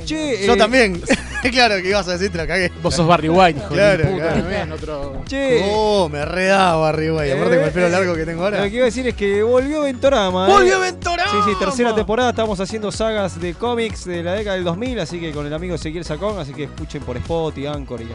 [0.05, 1.01] Che, Yo eh, también.
[1.51, 2.71] claro que ibas a decir, te la cagué.
[2.81, 4.41] Vos sos Barry White, hijo de Claro, puta, claro.
[4.41, 5.61] también, otro- Che.
[5.71, 7.25] Oh, me redaba arriba.
[7.27, 8.57] Y aparte con el pelo Eh, largo que tengo ahora.
[8.63, 10.47] Lo que iba a decir es que volvió Ventorama.
[10.47, 10.51] ¿eh?
[10.51, 11.31] ¡Volvió Ventorama!
[11.31, 12.29] Sí, sí, tercera temporada.
[12.31, 15.75] Estamos haciendo sagas de cómics de la década del 2000, así que con el amigo
[15.75, 18.07] Ezequiel Sacón, así que escuchen por Spot y Anchor y,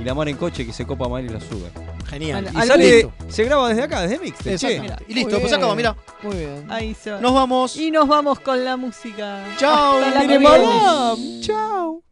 [0.00, 1.70] y La Mar en Coche que se copa mal y la sube.
[2.08, 2.48] Genial.
[2.54, 4.44] Y sale, se graba desde acá, desde Mixte.
[4.58, 4.68] che.
[4.68, 5.04] Exactamente.
[5.08, 5.96] Y listo, pues acaba, mira.
[6.22, 6.66] Muy bien.
[6.70, 7.20] Ahí se va.
[7.20, 7.76] Nos vamos.
[7.76, 9.44] Y nos vamos con la música.
[9.56, 9.98] Chao.
[9.98, 11.40] Hasta la que viene.
[11.40, 12.02] Chao.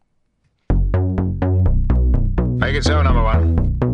[2.59, 3.84] Make it so, number one.